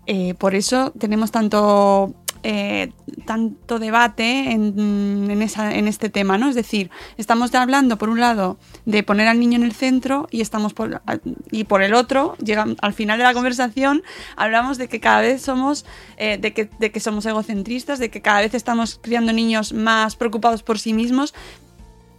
[0.08, 2.14] eh, por eso tenemos tanto,
[2.44, 2.92] eh,
[3.26, 6.50] tanto debate en, en, este tema, ¿no?
[6.50, 10.42] Es decir, estamos hablando, por un lado, de poner al niño en el centro y
[10.42, 11.02] estamos por,
[11.52, 14.02] y por el otro, llega, al final de la conversación,
[14.36, 15.86] hablamos de que cada vez somos,
[16.18, 20.16] eh, de, que, de que somos egocentristas, de que cada vez estamos criando niños más
[20.16, 21.36] preocupados por sí mismos,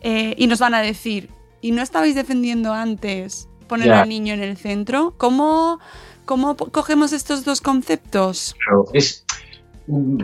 [0.02, 1.30] eh, y nos van a decir,
[1.60, 5.14] ¿y no estabais defendiendo antes poner al niño en el centro?
[5.16, 5.78] ¿Cómo,
[6.24, 8.54] cómo cogemos estos dos conceptos?
[8.66, 9.24] Pero es,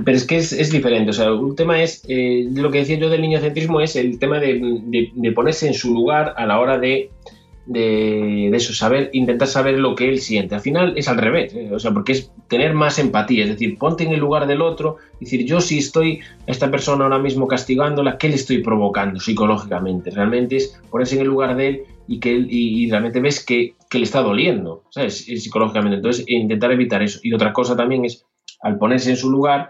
[0.04, 1.10] pero es que es, diferente.
[1.10, 4.40] O sea, un tema es, eh, lo que decía yo del niñocentrismo es el tema
[4.40, 7.10] de, ponerse en su lugar a la hora de,
[7.68, 10.54] de, eso, saber, intentar saber lo que él siente.
[10.54, 11.68] Al final es al revés, ¿eh?
[11.70, 14.96] o sea, porque es tener más empatía, es decir, ponte en el lugar del otro,
[15.20, 20.10] decir, yo si estoy a esta persona ahora mismo castigándola, ¿qué le estoy provocando psicológicamente?
[20.10, 23.98] Realmente es ponerse en el lugar de él y que y, realmente ves que, que,
[23.98, 25.26] le está doliendo, ¿sabes?
[25.26, 25.96] Psicológicamente.
[25.96, 27.20] Entonces, intentar evitar eso.
[27.22, 28.24] Y otra cosa también es,
[28.62, 29.68] al ponerse en su lugar,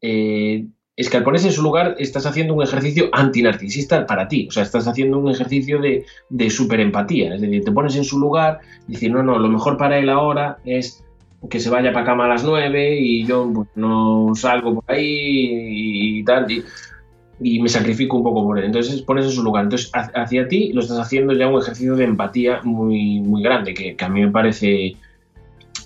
[0.00, 0.66] eh,
[0.96, 4.50] es que al ponerse en su lugar estás haciendo un ejercicio antinarcisista para ti, o
[4.50, 8.60] sea, estás haciendo un ejercicio de, de superempatía, es decir, te pones en su lugar
[8.88, 11.04] y decir, no, no, lo mejor para él ahora es
[11.50, 16.18] que se vaya para cama a las nueve y yo pues, no salgo por ahí
[16.18, 18.64] y, tal, y, me sacrifico un poco por él.
[18.64, 19.64] Entonces pones en su lugar.
[19.64, 23.94] Entonces hacia ti lo estás haciendo ya un ejercicio de empatía muy, muy grande, que,
[23.94, 24.96] que a mí me parece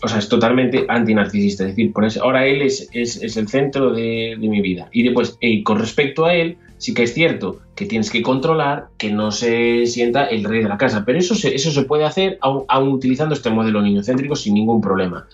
[0.03, 1.65] o sea, es totalmente antinarcisista.
[1.65, 1.93] Es decir,
[2.23, 4.89] ahora él es, es, el centro de, mi vida.
[4.93, 9.11] Y después, con respecto a él, sí que es cierto que tienes que controlar que
[9.11, 11.05] no se sienta el rey de la casa.
[11.05, 15.27] Pero eso se, eso se puede hacer aún, utilizando este modelo niñocéntrico sin ningún problema.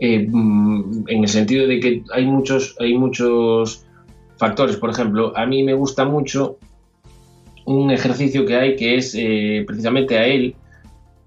[0.00, 3.84] Eh, mm, en el sentido de que hay muchos, hay muchos
[4.36, 4.76] factores.
[4.76, 6.58] Por ejemplo, a mí me gusta mucho
[7.64, 10.54] un ejercicio que hay que es eh, precisamente a él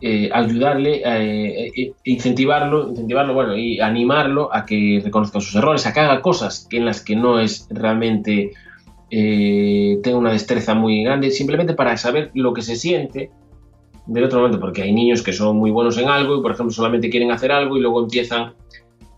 [0.03, 5.93] eh, ayudarle, eh, eh, incentivarlo, incentivarlo, bueno, y animarlo a que reconozca sus errores, a
[5.93, 8.51] que haga cosas en las que no es realmente
[9.11, 13.29] tenga una destreza muy grande, simplemente para saber lo que se siente
[14.07, 16.73] del otro momento, porque hay niños que son muy buenos en algo y, por ejemplo,
[16.73, 18.53] solamente quieren hacer algo y luego empiezan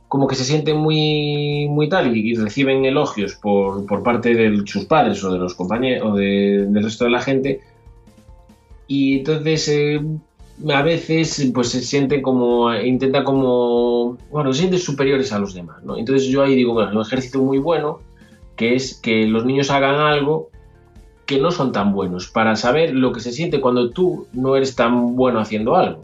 [0.10, 4.86] como que se sienten muy, muy tal y, reciben elogios por, por, parte de sus
[4.86, 7.62] padres o de los compañeros o del resto de la gente.
[8.88, 10.02] Y entonces
[10.72, 15.84] a veces pues se siente como, intenta como, bueno, se sienten superiores a los demás,
[15.84, 15.97] ¿no?
[15.97, 17.99] Entonces yo ahí digo, bueno, un ejercicio muy bueno,
[18.55, 20.49] que es que los niños hagan algo
[21.26, 24.76] que no son tan buenos, para saber lo que se siente cuando tú no eres
[24.76, 26.01] tan bueno haciendo algo.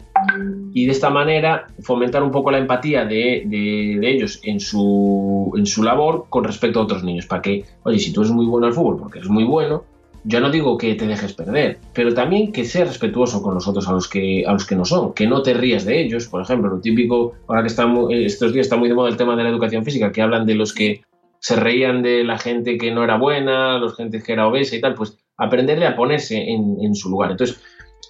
[0.72, 5.66] Y de esta manera fomentar un poco la empatía de, de ellos en su, en
[5.66, 8.66] su labor con respecto a otros niños, para que, oye, si tú eres muy bueno
[8.66, 9.84] al fútbol, porque eres muy bueno,
[10.24, 13.88] yo no digo que te dejes perder, pero también que seas respetuoso con los otros
[13.88, 16.28] a los que, a los que no son, que no te rías de ellos.
[16.28, 19.16] Por ejemplo, lo típico, ahora que estamos, eh, estos días está muy de moda el
[19.16, 21.02] tema de la educación física, que hablan de los que
[21.38, 24.80] se reían de la gente que no era buena, los gente que era obesa y
[24.80, 27.30] tal, pues aprenderle a ponerse en, su lugar.
[27.30, 27.62] Entonces,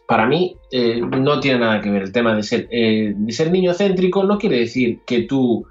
[0.08, 3.52] para mí eh, no tiene nada que ver el tema de ser, eh, de ser
[3.52, 5.64] niño céntrico, no quiere decir que tú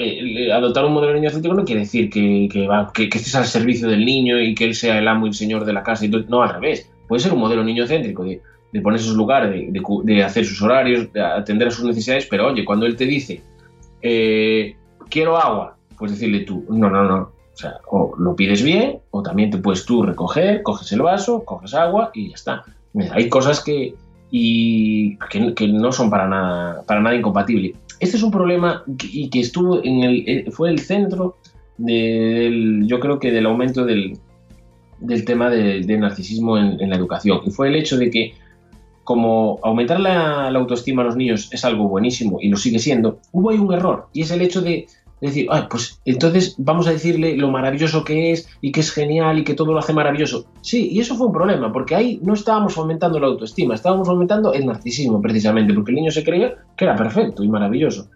[0.00, 4.04] eh, adoptar un modelo niño céntrico no quiere decir que, que, estés al servicio del
[4.04, 6.04] niño y que él sea el amo y el señor de la casa.
[6.04, 6.90] Y No, al revés.
[7.06, 8.40] Puede ser un modelo niño céntrico de,
[8.72, 12.46] de ponerse sus lugares, de, de, hacer sus horarios, de atender a sus necesidades, pero
[12.46, 13.42] oye, cuando él te dice,
[14.02, 14.76] eh,
[15.08, 17.32] quiero agua, pues decirle tú, no, no, no.
[17.52, 21.44] O sea, o lo pides bien, o también te puedes tú recoger, coges el vaso,
[21.44, 22.64] coges agua y ya está.
[23.12, 23.94] Hay cosas que,
[24.30, 27.76] y que, no son para nada, para nada incompatibles.
[28.00, 28.82] Este es un problema
[29.12, 31.36] y que estuvo en el, eh, fue el centro
[31.76, 34.18] del, yo creo que del aumento del,
[35.00, 37.40] del tema del narcisismo en, la educación.
[37.44, 38.34] Y fue el hecho de que,
[39.04, 43.20] como aumentar la, la autoestima a los niños es algo buenísimo y lo sigue siendo,
[43.32, 44.08] hubo ahí un error.
[44.14, 44.86] Y es el hecho de
[45.20, 49.38] decir, Ay, pues entonces vamos a decirle lo maravilloso que es y que es genial
[49.38, 50.46] y que todo lo hace maravilloso.
[50.62, 54.52] Sí, y eso fue un problema, porque ahí no estábamos fomentando la autoestima, estábamos fomentando
[54.52, 58.08] el narcisismo precisamente, porque el niño se creía que era perfecto y maravilloso.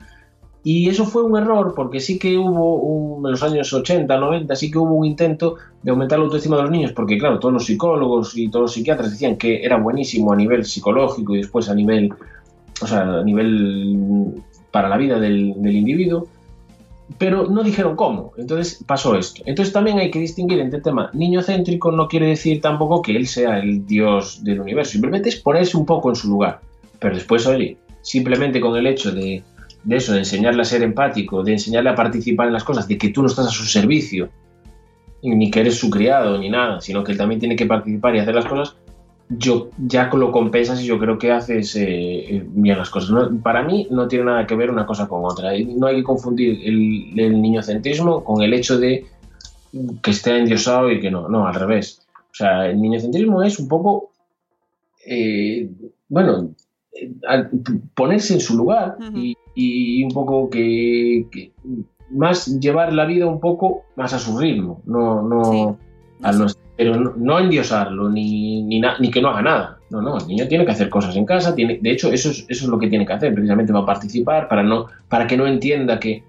[0.67, 4.71] Y eso fue un error, porque sí que hubo, en los años 80, 90, sí
[4.71, 7.67] que hubo un intento de aumentar la autoestima de los niños, porque claro, todos los
[7.67, 11.75] psicólogos y todos los psiquiatras decían que era buenísimo a nivel psicológico y después a
[11.75, 12.15] nivel,
[12.81, 16.29] o sea, a nivel para la vida del individuo,
[17.19, 18.33] pero no dijeron cómo.
[18.37, 19.43] Entonces pasó esto.
[19.47, 23.17] Entonces también hay que distinguir entre el tema niño céntrico, no quiere decir tampoco que
[23.17, 26.61] él sea el dios del universo, simplemente es ponerse un poco en su lugar.
[26.99, 29.43] Pero después, oye, simplemente con el hecho de,
[29.85, 32.99] de eso, de enseñarle a ser empático, de enseñarle a participar en las cosas, de
[32.99, 34.31] que tú no estás a su servicio,
[35.23, 38.19] ni que eres su criado, ni nada, sino que él también tiene que participar y
[38.19, 38.77] hacer las cosas,
[39.29, 43.31] yo ya lo compensas y yo creo que haces eh, bien las cosas.
[43.43, 45.53] para mí no tiene nada que ver una cosa con otra.
[45.77, 49.07] No hay que confundir el, el niñocentrismo con el hecho de
[50.03, 51.29] que esté endiosado y que no.
[51.29, 52.07] No, al revés.
[52.31, 54.11] O sea, el niñocentrismo es un poco,
[55.07, 55.71] eh,
[56.09, 56.51] bueno,
[57.95, 58.97] ponerse en su lugar
[59.55, 61.53] y, un poco que,
[62.11, 65.79] más llevar la vida un poco más a su ritmo, no, no,
[66.77, 69.79] pero no, endiosarlo ni, ni, ni, que no haga nada.
[69.91, 72.47] No, no, el niño tiene que hacer cosas en casa, tiene, de hecho eso es,
[72.49, 75.37] eso es lo que tiene que hacer, precisamente va a participar para, no, para que
[75.37, 76.25] no entienda que,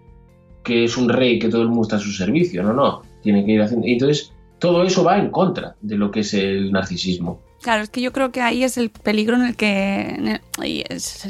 [0.64, 3.44] que es un rey, que todo el mundo está a su servicio, no, no, tiene
[3.44, 3.88] que ir haciendo...
[3.88, 7.42] Entonces, todo eso va en contra de lo que es el narcisismo.
[7.66, 10.40] Claro, es que yo creo que ahí es el peligro en el que
[10.88, 11.28] es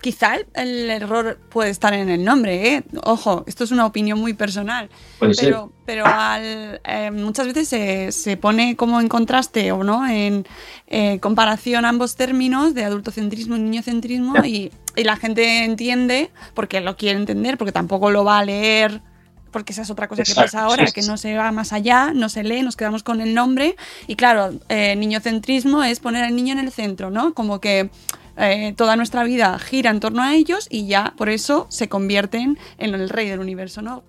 [0.00, 2.84] quizá el, error puede estar en el nombre, ¿eh?
[3.04, 4.88] Ojo, esto es una opinión muy personal.
[5.20, 10.46] pero, pero al, eh, muchas veces se, se, pone como en contraste o no, en
[10.86, 16.96] eh, comparación ambos términos de adultocentrismo y niñocentrismo y, y la gente entiende porque lo
[16.96, 19.02] quiere entender, porque tampoco lo va a leer
[19.50, 22.28] porque esa es otra cosa que pasa ahora, que no se va más allá, no
[22.28, 23.76] se lee, nos quedamos con el nombre.
[24.06, 27.34] Y claro, eh, niñocentrismo es poner al niño en el centro, ¿no?
[27.34, 27.90] Como que
[28.36, 32.58] eh, toda nuestra vida gira en torno a ellos y ya por eso se convierten
[32.78, 34.04] en el rey del universo, ¿no?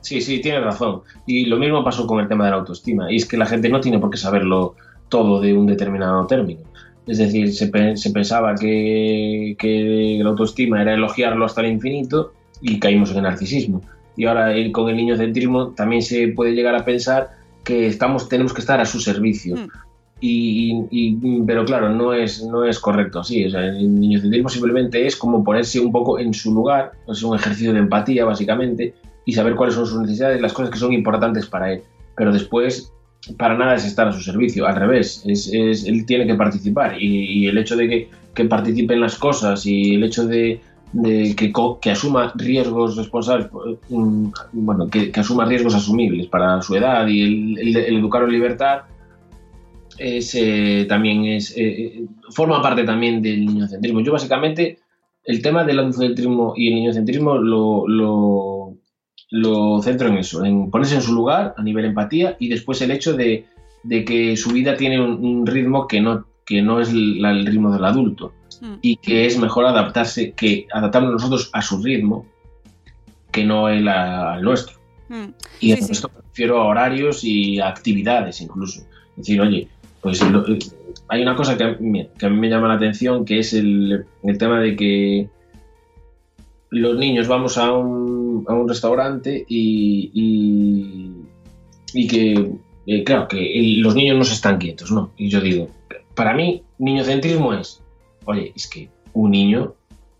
[0.00, 1.02] Sí, sí, tienes razón.
[1.26, 3.12] Y lo mismo pasó con el tema de la autoestima.
[3.12, 4.74] Y es que la gente no tiene por qué saberlo
[5.08, 6.60] todo de un determinado término.
[7.06, 13.10] Es decir, se, pensaba que, que la autoestima era elogiarlo hasta el infinito y caímos
[13.10, 13.82] en el narcisismo
[14.18, 17.30] y ahora con el niño centrismo también se puede llegar a pensar
[17.62, 19.54] que estamos, tenemos que estar a su servicio.
[19.54, 19.68] Mm.
[20.20, 23.44] Y, pero claro, no es, no es correcto así.
[23.46, 27.22] O sea, el niño centrismo simplemente es como ponerse un poco en su lugar, es
[27.22, 28.92] un ejercicio de empatía básicamente,
[29.24, 31.82] y saber cuáles son sus necesidades, las cosas que son importantes para él.
[32.16, 32.92] Pero después,
[33.36, 37.46] para nada es estar a su servicio, al revés, es, él tiene que participar y,
[37.46, 40.60] el hecho de que, que participe en las cosas y el hecho de,
[40.92, 43.48] que, asuma riesgos responsables,
[43.88, 48.82] mm, bueno, que, asuma riesgos asumibles para su edad y el, educar en libertad
[49.98, 54.00] eh, también es, eh, eh, forma parte también del niñocentrismo.
[54.00, 54.78] Yo básicamente
[55.24, 57.84] el tema del adultocentrismo y el niñocentrismo lo,
[59.30, 62.92] lo, centro en eso, en ponerse en su lugar a nivel empatía y después el
[62.92, 63.44] hecho de,
[63.82, 67.84] de que su vida tiene un, ritmo que no, que no es el ritmo del
[67.84, 68.74] adulto Mm.
[68.82, 72.26] y que es mejor adaptarse, que adaptarnos nosotros a su ritmo
[73.30, 74.78] que no el al nuestro.
[75.08, 75.26] Mm.
[75.60, 78.80] Y esto me refiero a horarios y a actividades incluso.
[79.10, 79.68] Es decir, oye,
[80.00, 80.58] pues eh,
[81.08, 84.06] hay una cosa que a, mí, me llama la atención, que es el,
[84.38, 85.28] tema de que
[86.70, 90.10] los niños vamos a un, a un restaurante y,
[91.92, 92.52] y, que,
[92.86, 95.12] eh, claro, que los niños no se están quietos, ¿no?
[95.16, 95.68] Y yo digo,
[96.14, 97.82] para mí, niñocentrismo es
[98.28, 99.74] Oye, es que un niño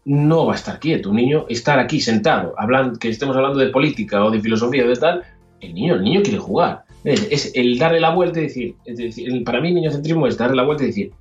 [0.06, 3.68] no va a estar quieto, un niño estar aquí sentado, hablando, que estemos hablando de
[3.68, 5.22] política o de filosofía o de tal,
[5.61, 6.84] el niño, el niño quiere jugar.
[7.04, 8.76] Es, el darle la vuelta y decir,
[9.44, 11.12] para mí el niñocentrismo es darle la vuelta y decir,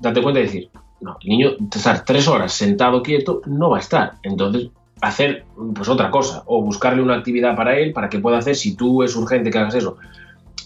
[0.00, 0.68] date cuenta y decir,
[1.00, 4.12] no, el niño estar tres horas sentado quieto no va a estar.
[4.22, 4.68] Entonces,
[5.00, 8.76] hacer pues otra cosa o buscarle una actividad para él para que pueda hacer si
[8.76, 9.96] tú es urgente que hagas eso.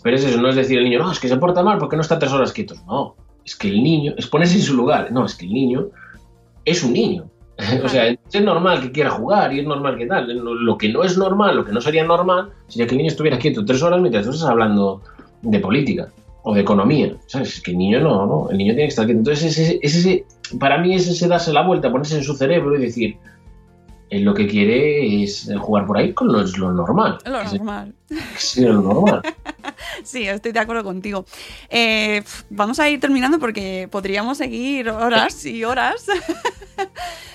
[0.03, 1.95] Pero es eso, no es decir el niño, no, es que se porta mal porque
[1.95, 2.75] no está tres horas quieto.
[2.89, 3.15] No,
[3.49, 5.11] es que el niño, es ponerse en su lugar.
[5.11, 5.89] No, es que el niño
[6.65, 7.31] es un niño.
[7.85, 10.29] o sea, es normal que quiera jugar y es normal que tal.
[10.29, 13.39] Lo que no es normal, lo que no sería normal, sería que el niño estuviera
[13.39, 15.03] quieto tres horas mientras tú estás hablando
[15.43, 16.09] de política
[16.43, 17.17] o de economía.
[17.27, 17.57] ¿Sabes?
[17.57, 18.51] Es que el niño no, no.
[18.51, 19.21] El niño tiene que estar quieto.
[19.21, 20.27] Entonces, ese, ese,
[20.61, 23.17] para mí es ese darse la vuelta, ponerse en su cerebro y decir,
[24.11, 27.17] él lo que quiere es jugar por ahí con lo, lo normal.
[27.25, 27.95] Lo normal.
[28.37, 29.23] Sí, lo normal.
[30.03, 31.25] sí, estoy de acuerdo contigo.
[31.69, 36.07] Eh, vamos a ir terminando porque podríamos seguir horas y horas.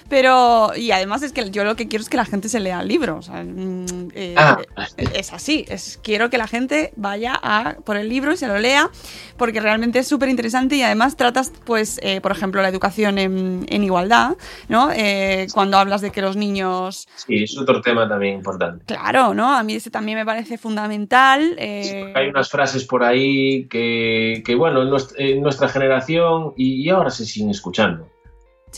[0.09, 2.81] Pero, y además es que yo lo que quiero es que la gente se lea
[2.81, 3.19] el libro.
[3.21, 4.59] Mm, eh, ah.
[4.97, 5.65] Es así.
[5.67, 8.91] Es, quiero que la gente vaya a por el libro y se lo lea,
[9.37, 13.83] porque realmente es súper interesante y además tratas, pues, eh, por ejemplo, la educación en,
[13.83, 14.35] igualdad,
[14.69, 14.91] ¿no?
[14.91, 17.07] Eh, cuando hablas de que los niños.
[17.15, 18.85] Sí, es otro tema también importante.
[18.85, 19.55] Claro, ¿no?
[19.55, 21.55] A mí ese también me parece fundamental.
[21.57, 24.81] hay unas frases por ahí que, bueno,
[25.17, 28.07] en nuestra, generación y ahora se siguen escuchando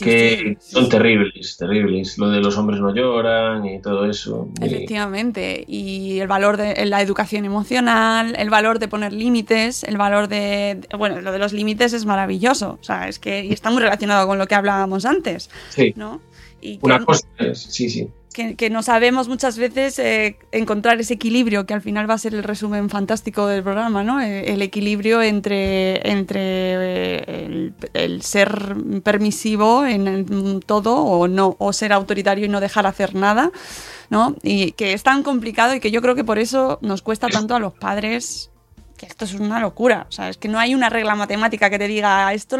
[0.04, 2.18] que son terribles, terribles.
[2.18, 4.48] Lo de los hombres no lloran y todo eso.
[4.60, 5.64] Efectivamente.
[5.66, 10.80] Y el valor de la educación emocional, el valor de poner límites, el valor de.
[10.96, 12.78] Bueno, lo de los límites es maravilloso.
[12.80, 15.50] O sea, es que y está muy relacionado con lo que hablábamos antes.
[15.70, 15.94] Sí.
[15.96, 16.20] ¿no?
[16.82, 21.72] Una cosa es, sí, sí que, no sabemos muchas veces eh, encontrar ese equilibrio, que
[21.72, 24.20] al final va a ser el resumen fantástico del programa, ¿no?
[24.20, 31.94] Eh, el, equilibrio entre, entre eh, el, ser permisivo en todo o no, o ser
[31.94, 33.50] autoritario y no dejar hacer nada,
[34.10, 34.36] ¿no?
[34.42, 37.54] Y que es tan complicado y que yo creo que por eso nos cuesta tanto
[37.54, 38.50] a los padres
[38.98, 40.06] que esto es una locura.
[40.08, 42.58] O sea, es que no hay una regla matemática que te diga esto.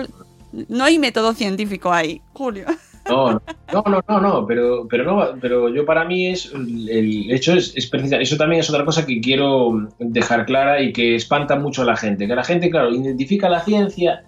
[0.68, 2.66] No hay método científico ahí, Julio.
[3.08, 3.40] No,
[3.72, 7.76] no, no, no, no, pero, pero no, pero yo para mí es el hecho es,
[7.76, 11.84] es eso también es otra cosa que quiero dejar clara y que espanta mucho a
[11.84, 14.24] la gente, que la gente, claro, identifica la ciencia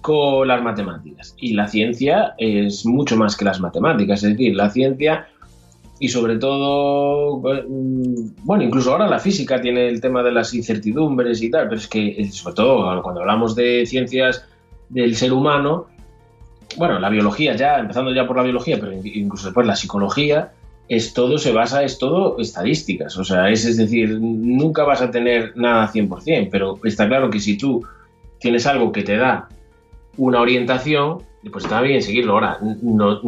[0.00, 4.70] con las matemáticas y la ciencia es mucho más que las matemáticas, es decir, la
[4.70, 5.26] ciencia
[5.98, 11.50] y sobre todo, bueno, incluso ahora la física tiene el tema de las incertidumbres y
[11.50, 14.44] tal, pero es que sobre todo cuando hablamos de ciencias
[14.88, 15.86] del ser humano,
[16.76, 20.52] bueno, la biología ya, empezando ya por la biología, pero incluso después la psicología,
[20.88, 23.16] es todo, se basa, es todo estadísticas.
[23.16, 27.40] O sea, es, es decir, nunca vas a tener nada 100%, pero está claro que
[27.40, 27.82] si tú
[28.38, 29.48] tienes algo que te da
[30.16, 32.34] una orientación, pues está bien seguirlo.
[32.34, 33.20] Ahora, no,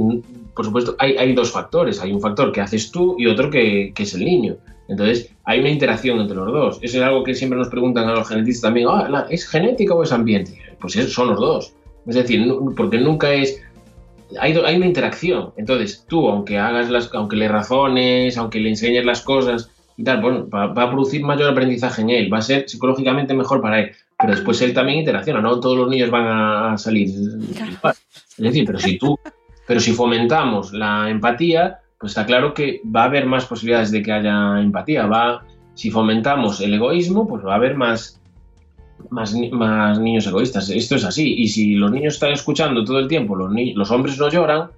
[0.54, 2.00] por supuesto, hay, hay, dos factores.
[2.00, 4.56] Hay un factor que haces tú y otro que, que, es el niño.
[4.88, 6.78] Entonces, hay una interacción entre los dos.
[6.82, 8.88] Eso es algo que siempre nos preguntan a los genetistas también.
[8.90, 10.58] Ah, ¿Es genética o es ambiente?
[10.78, 11.74] Pues son los dos.
[12.06, 12.46] Es decir,
[12.76, 13.60] porque nunca es...
[14.40, 15.52] Hay, hay una interacción.
[15.56, 20.20] Entonces, tú, aunque hagas las, aunque le razones, aunque le enseñes las cosas y tal,
[20.20, 23.92] bueno, va, a producir mayor aprendizaje en él, va a ser psicológicamente mejor para él.
[24.18, 27.08] Pero después él también interacciona, no todos los niños van a salir.
[27.08, 29.18] Es decir, pero si tú,
[29.66, 34.02] pero si fomentamos la empatía, pues está claro que va a haber más posibilidades de
[34.02, 35.06] que haya empatía.
[35.06, 35.44] Va,
[35.74, 38.20] si fomentamos el egoísmo, pues va a haber más
[39.10, 40.70] más, más niños egoístas.
[40.70, 41.34] Esto es así.
[41.38, 44.68] Y si los niños están escuchando todo el tiempo, los, los hombres no lloran,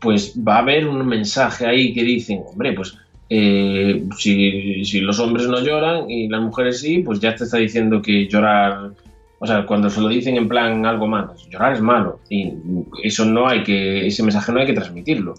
[0.00, 2.96] pues va a haber un mensaje ahí que dicen, hombre, pues
[3.30, 7.58] eh, si, si, los hombres no lloran y las mujeres sí, pues ya te está
[7.58, 8.92] diciendo que llorar,
[9.38, 12.52] o sea, cuando se lo dicen en plan algo malo, llorar es malo y
[13.02, 15.34] eso no hay que, ese mensaje no hay que transmitirlo.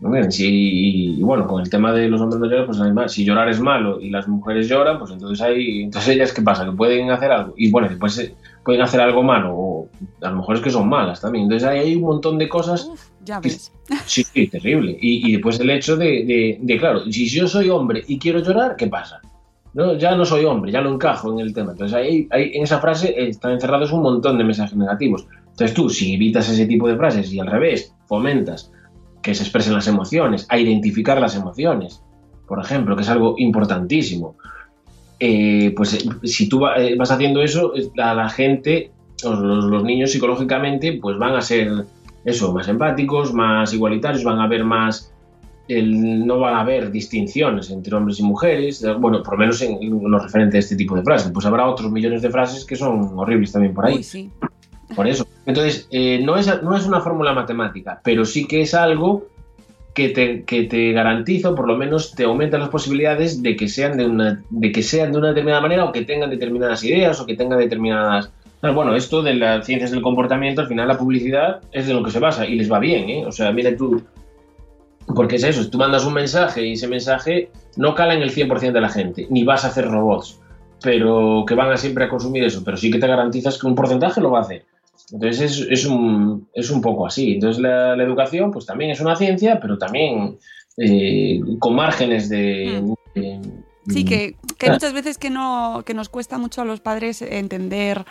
[0.00, 3.60] Y bueno, con el tema de los hombres no lloran, pues además, si llorar es
[3.60, 7.32] malo y las mujeres lloran, pues entonces hay, entonces ellas qué pasa, que pueden hacer
[7.32, 8.34] algo y bueno, después eh,
[8.64, 9.88] pueden hacer algo malo o
[10.20, 11.44] a lo mejor es que son malas también.
[11.44, 12.90] Entonces ahí hay un montón de cosas.
[13.24, 13.72] ya ves.
[14.06, 14.96] sí, sí, terrible.
[15.00, 18.76] Y, y, después el hecho de, de, claro, si yo soy hombre y quiero llorar,
[18.76, 19.20] ¿qué pasa?
[19.72, 21.72] No, ya no soy hombre, ya no encajo en el tema.
[21.72, 25.26] Entonces ahí, ahí en esa frase están encerrados un montón de mensajes negativos.
[25.50, 28.72] Entonces tú, si evitas ese tipo de frases y al revés, fomentas
[29.26, 32.00] que se expresen las emociones, a identificar las emociones,
[32.46, 34.36] por ejemplo, que es algo importantísimo.
[35.18, 38.92] Eh, pues eh, si tú eh, vas haciendo eso, a la gente,
[39.24, 41.86] los, niños psicológicamente, pues van a ser
[42.24, 45.12] eso, más empáticos, más igualitarios, van a ver más,
[45.68, 50.08] no van a haber distinciones entre hombres y mujeres, bueno, por lo menos en, en,
[50.08, 51.32] lo referente a este tipo de frases.
[51.32, 53.96] Pues habrá otros millones de frases que son horribles también por ahí.
[53.96, 54.30] Uy, sí.
[54.94, 55.26] Por eso.
[55.46, 59.26] Entonces, eh, no, es, no es una fórmula matemática, pero sí que es algo
[59.94, 63.66] que te, que te garantiza, o por lo menos te aumenta las posibilidades de que,
[63.66, 67.20] sean de, una, de que sean de una determinada manera o que tengan determinadas ideas
[67.20, 68.30] o que tengan determinadas...
[68.60, 72.10] Bueno, esto de las ciencias del comportamiento, al final la publicidad es de lo que
[72.10, 73.24] se basa y les va bien, ¿eh?
[73.24, 74.02] O sea, mira tú,
[75.14, 78.72] porque es eso, tú mandas un mensaje y ese mensaje no cala en el 100%
[78.72, 80.40] de la gente, ni vas a hacer robots,
[80.82, 83.74] pero que van a siempre a consumir eso, pero sí que te garantizas que un
[83.74, 84.64] porcentaje lo va a hacer.
[85.12, 87.34] Entonces es, es, un, es un poco así.
[87.34, 90.38] Entonces la, la, educación pues también es una ciencia, pero también
[90.76, 92.82] eh, con márgenes de...
[92.82, 92.94] Mm.
[93.14, 93.40] de
[93.88, 97.22] sí, que, que hay muchas veces que, no, que nos cuesta mucho a los padres
[97.22, 98.04] entender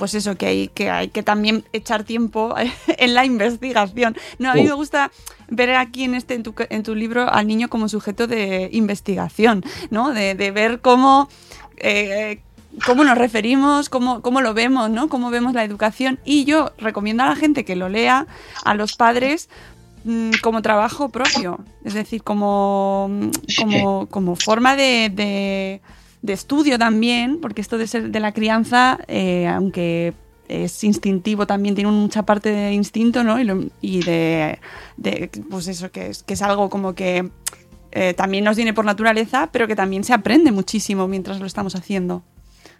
[0.00, 2.54] pues eso, que hay, que hay que también echar tiempo
[2.86, 4.16] en la investigación.
[4.38, 5.12] No, a mí me gusta
[5.48, 9.62] ver aquí en este en tu, en tu libro al niño como sujeto de investigación,
[9.90, 10.14] ¿no?
[10.14, 11.28] De, de ver cómo
[11.76, 12.40] eh,
[12.86, 15.08] cómo nos referimos, cómo, cómo lo vemos, ¿no?
[15.08, 16.18] Cómo vemos la educación.
[16.24, 18.26] Y yo recomiendo a la gente que lo lea,
[18.64, 19.48] a los padres,
[20.04, 21.60] mmm, como trabajo propio.
[21.84, 23.10] Es decir, como,
[23.58, 25.80] como, como forma de, de,
[26.22, 30.14] de, estudio también, porque esto de ser de la crianza, eh, aunque
[30.48, 33.38] es instintivo también, tiene mucha parte de instinto, ¿no?
[33.38, 34.58] Y, lo, y de,
[34.96, 37.30] de, pues eso, que es, que es algo como que
[37.92, 41.74] eh, también nos viene por naturaleza, pero que también se aprende muchísimo mientras lo estamos
[41.74, 42.22] haciendo.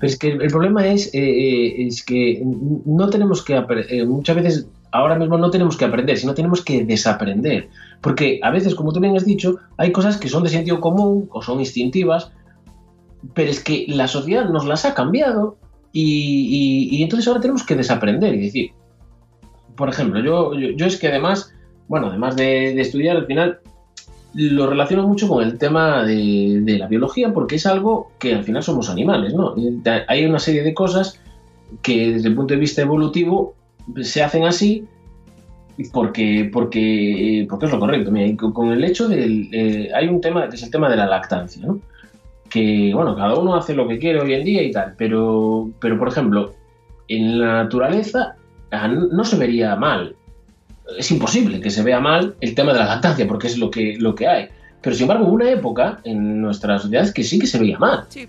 [0.00, 3.54] Pero es que el problema es, eh, es que no tenemos que...
[3.90, 7.68] Eh, muchas veces ahora mismo no tenemos que aprender, sino tenemos que desaprender.
[8.00, 11.28] Porque a veces, como tú bien has dicho, hay cosas que son de sentido común
[11.30, 12.32] o son instintivas,
[13.34, 15.58] pero es que la sociedad nos las ha cambiado
[15.92, 18.70] y, entonces ahora tenemos que desaprender y decir,
[19.76, 21.52] por ejemplo, yo, yo, es que además,
[21.88, 23.60] bueno, además de, estudiar, al final
[24.34, 28.44] lo relaciono mucho con el tema de, de, la biología porque es algo que al
[28.44, 29.54] final somos animales, ¿no?
[30.08, 31.20] Hay una serie de cosas
[31.82, 33.54] que desde el punto de vista evolutivo
[34.02, 34.86] se hacen así
[35.92, 38.12] porque, porque, porque es lo correcto.
[38.52, 39.48] con el hecho del...
[39.52, 41.80] Eh, hay un tema que es el tema de la lactancia, ¿no?
[42.48, 45.98] Que, bueno, cada uno hace lo que quiere hoy en día y tal, pero, pero
[45.98, 46.52] por ejemplo,
[47.08, 48.34] en la naturaleza
[48.72, 50.16] ah, no se vería mal.
[50.98, 53.96] Es imposible que se vea mal el tema de la lactancia, porque es lo que,
[53.98, 54.48] lo que hay.
[54.80, 58.04] Pero sin embargo, hubo una época en nuestras sociedades que sí que se veía mal.
[58.08, 58.26] Sí.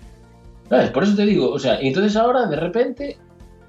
[0.68, 0.90] ¿Sabes?
[0.90, 3.18] Por eso te digo, o sea, entonces ahora de repente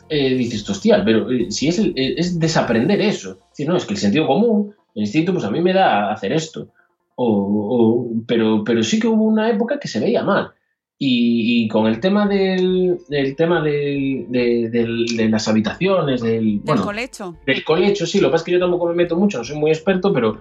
[0.10, 3.38] eh, dices, hostia, pero eh, si es, eh, es desaprender eso.
[3.58, 6.34] Es no, es que el sentido común, el instinto, pues a mí me da hacer
[6.34, 6.68] esto.
[7.16, 10.52] O, pero, pero sí que hubo una época que se veía mal.
[10.98, 12.98] Y, con el tema del,
[13.36, 17.36] tema de, las habitaciones, del, del colecho.
[17.46, 19.58] Del colecho, sí, lo que pasa es que yo tampoco me meto mucho, no soy
[19.58, 20.40] muy experto, pero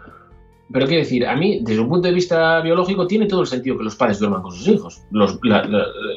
[0.73, 3.77] pero quiero decir, a mí, desde un punto de vista biológico, tiene todo el sentido
[3.77, 5.03] que los padres duerman con sus hijos.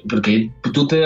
[0.09, 1.01] porque tú te,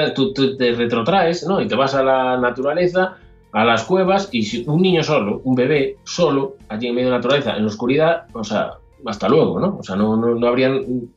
[0.57, 1.59] te, retrotraes ¿no?
[1.59, 3.17] y te vas a la naturaleza,
[3.51, 7.11] a las cuevas, y si un niño solo, un bebé solo, allí en medio de
[7.11, 8.73] la naturaleza, en la oscuridad, o sea,
[9.05, 9.77] hasta luego, ¿no?
[9.80, 10.69] O sea, no, no, habría,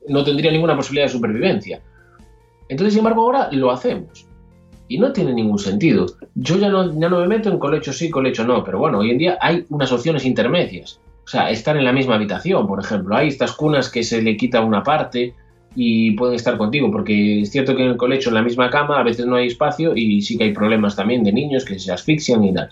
[0.09, 1.83] no tendría ninguna posibilidad de supervivencia.
[2.73, 4.27] Entonces, sin embargo, ahora lo hacemos.
[4.89, 6.07] Y no tiene ningún sentido.
[6.35, 9.11] Yo ya no, ya no me meto en colecho sí, colecho no, pero bueno, hoy
[9.11, 13.17] en día hay unas opciones intermedias o sea, estar en la misma habitación, por ejemplo.
[13.17, 15.35] Hay estas cunas que se le quita una parte
[15.75, 18.99] y pueden estar contigo, porque es cierto que en el colecho, en la misma cama,
[18.99, 21.93] a veces no hay espacio y sí que hay problemas también de niños que se
[21.93, 22.71] asfixian y tal.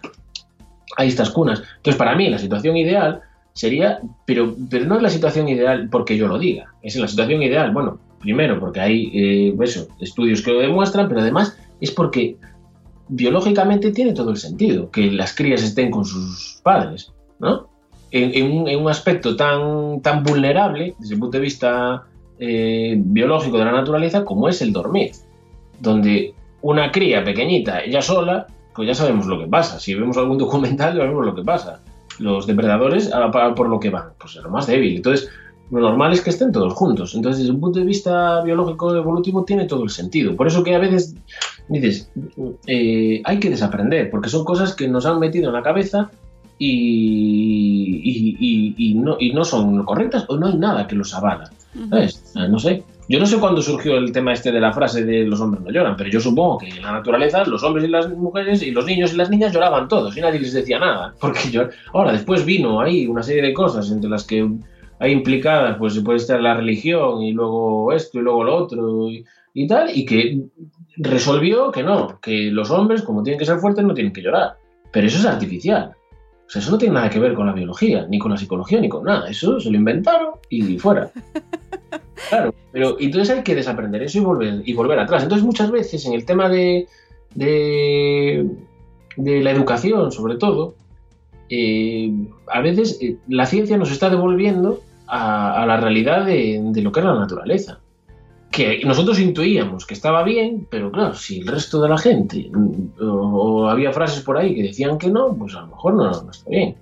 [0.96, 1.62] Hay estas cunas.
[1.76, 3.22] Entonces, para mí, la situación ideal
[3.53, 7.42] sería, pero, pero no es la situación ideal porque yo lo diga, es la situación
[7.42, 12.37] ideal, bueno, primero porque hay eh, eso, estudios que lo demuestran, pero además es porque
[13.09, 17.71] biológicamente tiene todo el sentido que las crías estén con sus padres, ¿no?
[18.11, 22.05] en, un, aspecto tan, tan vulnerable desde el punto de vista
[22.39, 25.12] eh, biológico de la naturaleza como es el dormir,
[25.81, 29.79] donde una cría pequeñita, ella sola, pues ya sabemos lo que pasa.
[29.81, 31.81] Si vemos algún documental, ya vemos lo que pasa.
[32.18, 33.11] Los depredadores,
[33.57, 34.97] por lo que van, pues es lo más débil.
[34.97, 35.31] Entonces,
[35.71, 37.14] lo normal es que estén todos juntos.
[37.14, 40.35] Entonces, desde un punto de vista biológico evolutivo, tiene todo el sentido.
[40.37, 41.14] Por eso que a veces
[41.68, 42.11] dices,
[42.66, 46.11] eh, hay que desaprender, porque son cosas que nos han metido en la cabeza
[46.59, 48.03] y,
[48.97, 51.51] no, y no son correctas o no hay nada que los avala.
[51.75, 52.83] No sé.
[53.09, 55.73] Yo no sé cuándo surgió el tema este de la frase de los hombres no
[55.73, 58.87] lloran, pero yo supongo que en la naturaleza los hombres y las mujeres y los
[58.87, 61.12] niños y las niñas lloraban todos y nadie les decía nada.
[61.21, 61.62] Porque yo...
[61.93, 64.49] Ahora, después vino ahí una serie de cosas entre las que
[65.01, 69.24] hay implicadas, pues puede estar la religión y luego esto y luego lo otro y,
[69.55, 70.42] y tal, y que
[70.98, 74.57] resolvió que no, que los hombres, como tienen que ser fuertes, no tienen que llorar.
[74.92, 75.94] Pero eso es artificial.
[76.46, 78.80] O sea, eso no tiene nada que ver con la biología, ni con la psicología,
[78.80, 79.30] ni con nada.
[79.30, 81.11] Eso se lo inventaron y fuera.
[82.28, 85.22] Claro, pero entonces hay que desaprender eso y volver, y volver atrás.
[85.22, 86.86] Entonces muchas veces en el tema de,
[87.34, 88.46] de,
[89.16, 90.74] la educación, sobre todo,
[91.48, 92.12] eh,
[92.46, 94.80] a veces eh, la ciencia nos está devolviendo
[95.11, 97.81] a, la realidad de, lo que es la naturaleza
[98.51, 102.51] que nosotros intuíamos que estaba bien, pero claro, si el resto de la gente
[103.01, 106.31] o, había frases por ahí que decían que no, pues a lo mejor no, no,
[106.31, 106.75] está bien.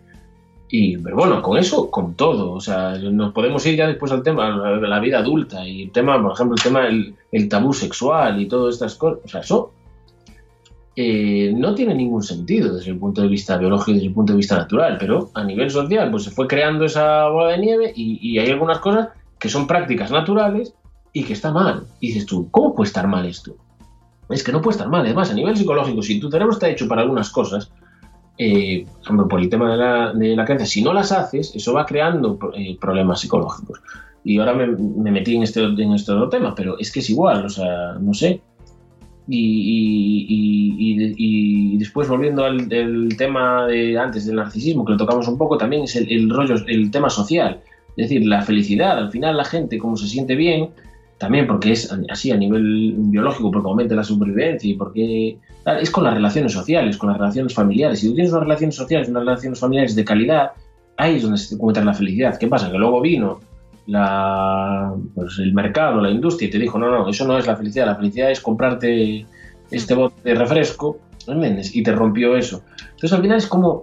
[0.71, 4.23] Y, pero bueno, con eso, con todo, o sea, nos podemos ir ya después al
[4.23, 7.73] tema de la, vida adulta y el tema, por ejemplo, el tema del el tabú
[7.73, 9.73] sexual y todas estas cosas, o sea, eso
[11.01, 14.33] eh, no tiene ningún sentido desde el punto de vista biológico y desde el punto
[14.33, 17.93] de vista natural, pero a nivel social, pues se fue creando esa bola de nieve
[17.95, 20.75] y, hay algunas cosas que son prácticas naturales
[21.13, 21.85] y que está mal.
[22.01, 23.55] Y dices tú, ¿cómo puede estar mal esto?
[24.29, 25.03] Es que no puede estar mal.
[25.03, 27.71] Además, a nivel psicológico, si tu cerebro está hecho para algunas cosas,
[28.37, 28.85] eh,
[29.31, 32.41] por el tema de la, de la creencia, si no las haces, eso va creando
[32.57, 33.81] eh, problemas psicológicos.
[34.25, 34.67] Y ahora me,
[35.13, 38.13] metí en este, en este otro tema, pero es que es igual, o sea, no
[38.15, 38.43] sé.
[39.31, 40.27] Y,
[41.19, 42.67] y, después volviendo al
[43.17, 46.55] tema de antes del narcisismo, que lo tocamos un poco, también es el, el rollo,
[46.67, 47.61] el tema social.
[47.97, 50.71] Es decir, la felicidad, al final la gente como se siente bien,
[51.19, 55.37] también porque es así a nivel biológico, porque aumenta la supervivencia y porque
[55.81, 57.99] es con las relaciones sociales, con las relaciones familiares.
[57.99, 60.53] Si tú tienes unas relaciones sociales, unas relaciones familiares de calidad,
[60.97, 62.39] ahí es donde se encuentra la felicidad.
[62.39, 62.71] ¿Qué pasa?
[62.71, 63.41] Que luego vino
[63.89, 67.57] la, pues el mercado, la industria y te dijo, no, no, eso no es la
[67.57, 69.27] felicidad, la felicidad es comprarte
[69.71, 71.01] este bote de refresco
[71.33, 71.75] ¿entiendes?
[71.75, 72.63] Y te rompió eso.
[72.81, 73.83] Entonces al final es como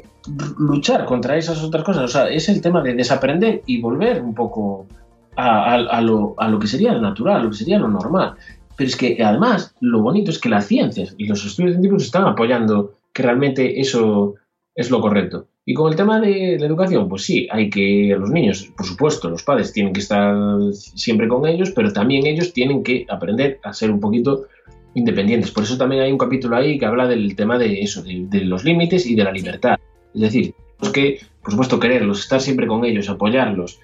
[0.58, 2.04] luchar contra esas otras cosas.
[2.04, 4.88] O sea, es el tema de desaprender y volver un poco
[5.36, 8.36] a, lo, a lo que sería lo natural, lo que sería lo normal.
[8.76, 12.26] Pero es que además lo bonito es que las ciencias y los estudios científicos están
[12.26, 14.36] apoyando que realmente eso
[14.76, 15.48] es lo correcto.
[15.68, 19.30] Y con el tema de la educación, pues sí, hay que los niños, por supuesto,
[19.30, 20.36] los padres tienen que estar
[20.74, 24.46] siempre con ellos, pero también ellos tienen que aprender a ser un poquito
[24.94, 25.50] independientes.
[25.50, 28.64] Por eso también hay un capítulo ahí que habla del tema de eso, de, los
[28.64, 29.80] límites y de la libertad.
[30.14, 33.80] Es decir, tenemos que, por supuesto, quererlos, estar siempre con ellos, apoyarlos,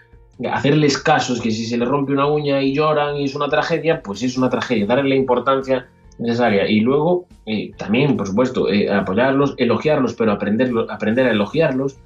[0.51, 4.03] hacerles casos, que si se les rompe una uña y lloran y es una tragedia,
[4.03, 5.87] pues es una tragedia, darle la importancia
[6.17, 6.67] necesaria.
[6.67, 11.97] Y luego, eh, también, por supuesto, eh, apoyarlos, elogiarlos, pero aprender, aprender a elogiarlos.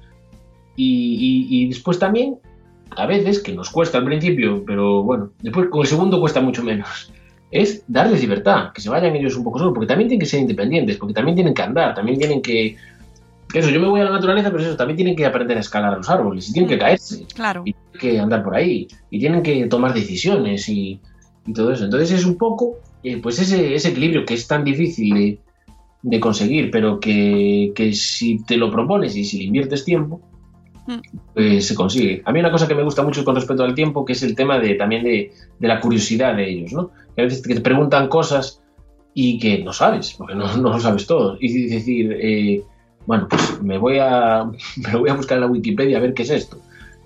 [0.78, 2.36] Y, después también,
[2.90, 6.62] a veces, que nos cuesta al principio, pero bueno, después con el segundo cuesta mucho
[6.62, 7.12] menos,
[7.50, 10.40] es darles libertad, que se vayan ellos un poco solos, porque también tienen que ser
[10.40, 12.76] independientes, porque también tienen que andar, también tienen que...
[13.54, 15.94] eso, yo me voy a la naturaleza, pero eso, también tienen que aprender a escalar
[15.94, 17.62] a los árboles, y tienen que caerse, claro.
[17.64, 21.00] y tienen que andar por ahí, y tienen que tomar decisiones y,
[21.46, 21.84] y todo eso.
[21.84, 22.76] Entonces es un poco
[23.06, 25.38] eh, pues ese, ese, equilibrio que es tan difícil
[26.02, 30.20] de, conseguir, pero que, si te lo propones y si le inviertes tiempo,
[30.88, 30.98] hmm.
[31.32, 32.22] pues se consigue.
[32.24, 34.34] A mí una cosa que me gusta mucho con respecto al tiempo, que es el
[34.34, 35.30] tema de también de,
[35.60, 36.90] la curiosidad de ellos, ¿no?
[37.14, 38.60] Que a veces te preguntan cosas
[39.14, 41.38] y que no sabes, porque no, no lo sabes todo.
[41.40, 42.64] Y decir, eh,
[43.06, 46.24] bueno, pues me voy, a, me voy a buscar en la Wikipedia a ver qué
[46.24, 46.60] es esto.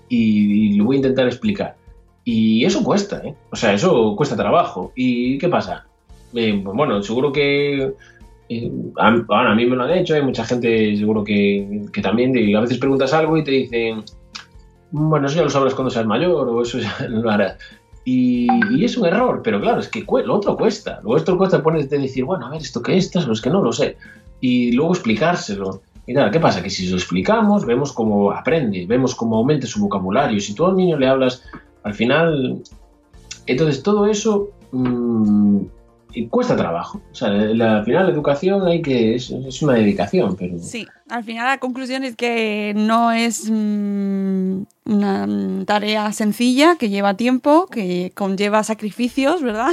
[0.09, 1.75] Y, y lo voy a intentar explicar.
[2.23, 3.35] Y eso cuesta, ¿eh?
[3.51, 4.93] O sea, eso cuesta trabajo.
[4.95, 5.85] ¿Y qué pasa?
[6.33, 7.93] Eh, pues bueno, seguro que
[8.49, 9.11] eh, a,
[9.55, 13.37] mí me lo han hecho, hay mucha gente seguro que, también, a veces preguntas algo
[13.37, 14.03] y te dicen,
[14.91, 17.57] bueno, eso ya lo sabrás cuando seas mayor o eso ya lo harás.
[18.03, 20.99] Y, es un error, pero claro, es que lo otro cuesta.
[21.03, 23.15] Lo otro cuesta ponerte de decir, bueno, a ver, ¿esto qué es?
[23.15, 23.97] Esto es que no lo sé.
[24.39, 25.81] Y luego explicárselo.
[26.07, 26.63] Y nada, ¿qué pasa?
[26.63, 30.39] Que si lo explicamos, vemos cómo aprende, vemos cómo aumenta su vocabulario.
[30.39, 31.43] Si tú a un niño le hablas,
[31.83, 32.61] al final...
[33.45, 35.61] Entonces, todo eso mm,
[36.13, 37.01] y cuesta trabajo.
[37.11, 39.31] O sea, al final la educación hay que es,
[39.61, 40.87] una dedicación, pero sí.
[41.09, 47.67] Al final la conclusión es que no es mm, una tarea sencilla, que lleva tiempo,
[47.67, 49.71] que conlleva sacrificios, ¿verdad?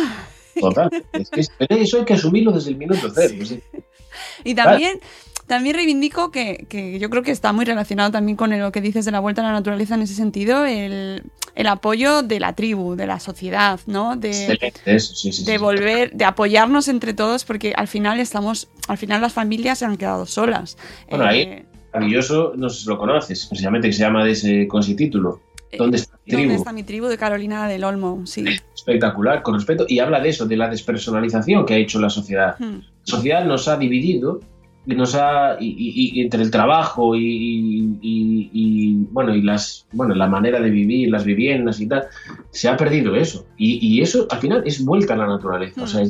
[0.61, 0.91] Total.
[1.13, 3.35] es que eso hay que asumirlo desde el minuto cero.
[4.45, 4.99] Y también
[5.49, 9.11] también reivindico que, yo creo que está muy relacionado también con lo que dices de
[9.11, 11.23] la vuelta a la naturaleza en ese sentido, el,
[11.67, 14.15] apoyo de la tribu, de la sociedad, ¿no?
[14.15, 19.79] De, de volver, de apoyarnos entre todos, porque al final estamos, al final las familias
[19.79, 20.77] se han quedado solas.
[21.11, 24.69] Bueno, ahí, eh, maravilloso, no sé si lo conoces, precisamente que se llama de ese
[24.69, 25.41] con ese título.
[25.71, 26.43] Eh, ¿Dónde está mi tribu?
[26.43, 28.27] ¿Dónde está mi tribu de Carolina del Olmo?
[28.27, 28.45] Sí.
[28.75, 29.85] Espectacular, con respeto.
[29.89, 32.57] Y habla de eso, de la despersonalización que ha hecho la sociedad.
[32.59, 32.81] Hmm.
[32.81, 34.41] La sociedad nos ha dividido
[34.95, 41.11] nos ha y, entre el trabajo y, bueno y las bueno la manera de vivir
[41.11, 42.05] las viviendas y tal
[42.51, 43.47] se ha perdido eso.
[43.57, 45.83] Y, eso al final es vuelta a la naturaleza.
[45.83, 46.09] Hmm.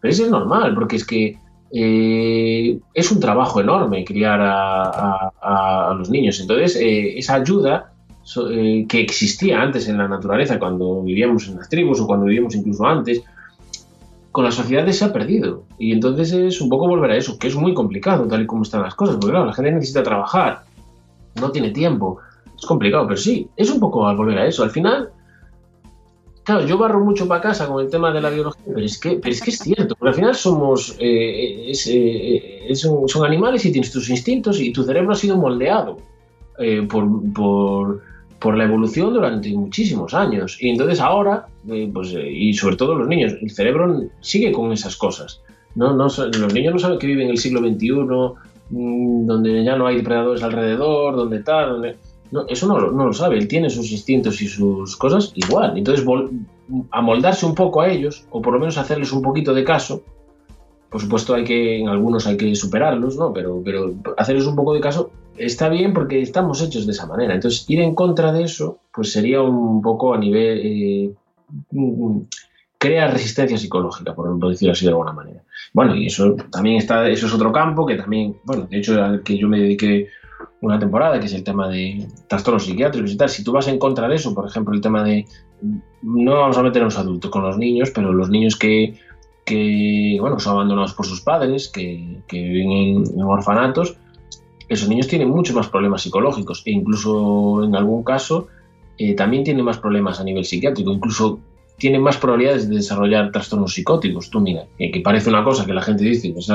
[0.00, 1.38] pero eso es normal porque es que
[1.70, 6.40] eh, es un trabajo enorme criar a, los niños.
[6.40, 7.92] Entonces eh, esa ayuda
[8.50, 12.54] eh, que existía antes en la naturaleza cuando vivíamos en las tribus o cuando vivíamos
[12.54, 13.22] incluso antes
[14.38, 15.64] con la sociedad se ha perdido.
[15.80, 18.62] Y entonces es un poco volver a eso, que es muy complicado tal y como
[18.62, 20.62] están las cosas, porque claro, la gente necesita trabajar,
[21.40, 22.18] no tiene tiempo,
[22.56, 24.62] es complicado, pero sí, es un poco volver a eso.
[24.62, 25.10] Al final,
[26.44, 29.20] claro, yo barro mucho para casa con el tema de la biología, pero es que,
[29.24, 34.08] es, que es cierto, porque al final somos, eh, eh, son, animales y tienes tus
[34.08, 35.96] instintos y tu cerebro ha sido moldeado
[36.60, 38.02] eh, por por
[38.56, 40.56] la evolución durante muchísimos años.
[40.60, 44.72] Y entonces ahora, eh, pues, eh, y sobre todo los niños, el cerebro sigue con
[44.72, 45.40] esas cosas.
[45.74, 47.92] No, no, los niños no saben que viven en el siglo XXI,
[48.70, 51.96] mm, donde ya no hay depredadores alrededor, donde tal, donde...
[52.30, 55.78] No, eso no, no, lo sabe, él tiene sus instintos y sus cosas igual.
[55.78, 56.04] Entonces,
[56.90, 60.02] amoldarse un poco a ellos, o por lo menos hacerles un poquito de caso,
[60.90, 63.32] por supuesto hay que, en algunos hay que superarlos, ¿no?
[63.32, 67.34] Pero, pero hacerles un poco de caso está bien porque estamos hechos de esa manera.
[67.34, 70.60] Entonces, ir en contra de eso, pues sería un poco a nivel...
[70.62, 71.14] Eh,
[71.70, 72.20] mm,
[72.78, 75.42] crea resistencia psicológica, por decirlo así de alguna manera.
[75.72, 79.22] Bueno, y eso también está, eso es otro campo que también, bueno, de hecho al
[79.22, 80.08] que yo me dediqué
[80.60, 83.28] una temporada, que es el tema de trastornos psiquiátricos y tal.
[83.28, 85.26] Si tú vas en contra de eso, por ejemplo, el tema de,
[86.02, 88.94] no vamos a meter a los adultos con los niños, pero los niños que,
[89.44, 93.96] que bueno, son abandonados por sus padres, que, que viven en orfanatos,
[94.68, 98.48] esos niños tienen muchos más problemas psicológicos e incluso en algún caso
[98.98, 100.92] eh, también tienen más problemas a nivel psiquiátrico.
[100.92, 101.40] Incluso
[101.78, 104.28] tienen más probabilidades de desarrollar trastornos psicóticos.
[104.30, 106.48] Tú mira, que, parece una cosa que la gente dice, pues,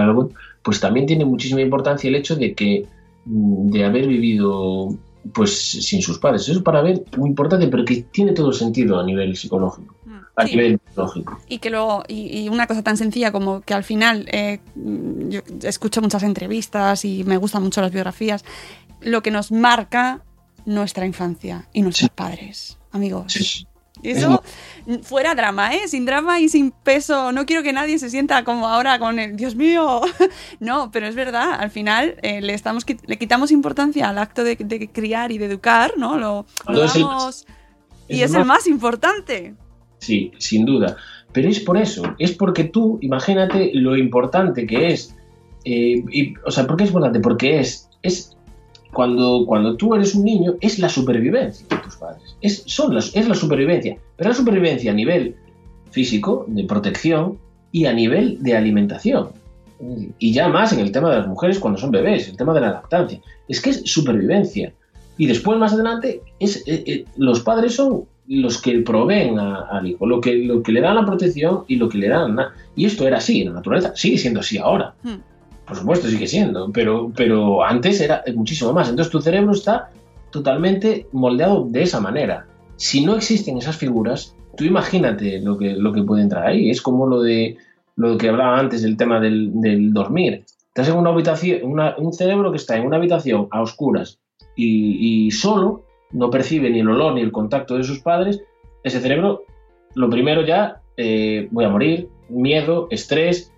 [0.62, 2.86] pues también tiene muchísima importancia el hecho de que
[3.26, 4.96] mm, de haber vivido
[5.34, 6.44] pues sin sus padres.
[6.44, 9.96] Eso es para ver muy importante, pero que tiene todo sentido a nivel psicológico.
[10.36, 11.40] A nivel psicológico.
[11.48, 16.02] Y que luego, y, una cosa tan sencilla como que al final eh, yo escucho
[16.02, 18.44] muchas entrevistas y me gustan mucho las biografías,
[19.02, 20.22] lo que nos marca
[20.66, 23.68] nuestra infancia y nuestros padres, amigos.
[24.02, 24.44] Eso
[25.04, 25.88] fuera drama, ¿eh?
[25.88, 27.32] Sin drama y sin peso.
[27.32, 30.02] No quiero que nadie se sienta como ahora con el Dios mío.
[30.60, 31.54] no, pero es verdad.
[31.60, 34.58] Al final eh, le estamos le quitamos importancia al acto de,
[34.92, 36.18] criar y de educar, ¿no?
[36.18, 37.46] Lo, damos,
[38.08, 39.56] y es, el más importante.
[40.04, 40.98] Sí, sin duda.
[41.32, 42.04] Pero es por eso.
[42.20, 45.16] Es porque tú, imagínate lo importante que es.
[45.64, 46.04] Eh,
[46.46, 47.22] o sea, ¿por qué es importante?
[47.22, 48.36] Porque es, es
[48.92, 52.36] cuando, cuando tú eres un niño, es la supervivencia de tus padres.
[52.42, 53.98] Es, son es la supervivencia.
[54.18, 55.38] Pero la supervivencia a nivel
[55.92, 57.38] físico, de protección,
[57.72, 59.30] y a nivel de alimentación.
[60.20, 62.62] Y ya más en el tema de las mujeres cuando son bebés, el tema de
[62.62, 63.22] la lactancia.
[63.48, 64.74] Es que es supervivencia.
[65.18, 70.06] Y después, más adelante, es, eh, eh, los padres son los que proveen al hijo,
[70.06, 72.38] lo que, lo que le dan la protección y lo que le dan.
[72.76, 74.94] Y esto era así en la naturaleza, sigue siendo así ahora.
[75.04, 75.34] Hmm
[75.66, 78.90] por supuesto sigue siendo, pero, pero antes era muchísimo más.
[78.90, 79.90] Entonces tu cerebro está
[80.32, 82.46] totalmente moldeado de esa manera.
[82.76, 86.70] Si no existen esas figuras, tú imagínate lo que, lo que puede entrar ahí.
[86.70, 87.58] Es como lo de
[87.96, 90.44] lo que hablaba antes del tema del, dormir.
[90.68, 94.20] Estás en una habitación, un cerebro que está en una habitación a oscuras
[94.56, 98.42] y, solo, no percibe ni el olor ni el contacto de sus padres,
[98.84, 99.44] ese cerebro,
[99.96, 103.52] lo primero ya, eh, voy a morir, miedo, estrés,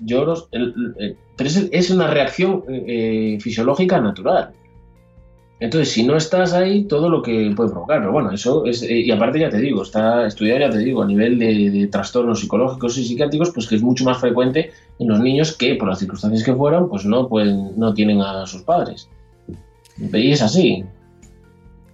[0.00, 4.52] lloros, pero es, una reacción eh, fisiológica natural.
[5.60, 8.00] Entonces, si no estás ahí, todo lo que puede provocar.
[8.00, 8.82] Pero bueno, eso es.
[8.82, 12.40] Eh, y aparte, ya te digo, está estudiado, ya te digo, a nivel de, trastornos
[12.40, 15.98] psicológicos y psiquiátricos, pues que es mucho más frecuente en los niños que, por las
[15.98, 19.10] circunstancias que fueran, pues no, pueden, no tienen a sus padres.
[19.98, 20.82] Y es así.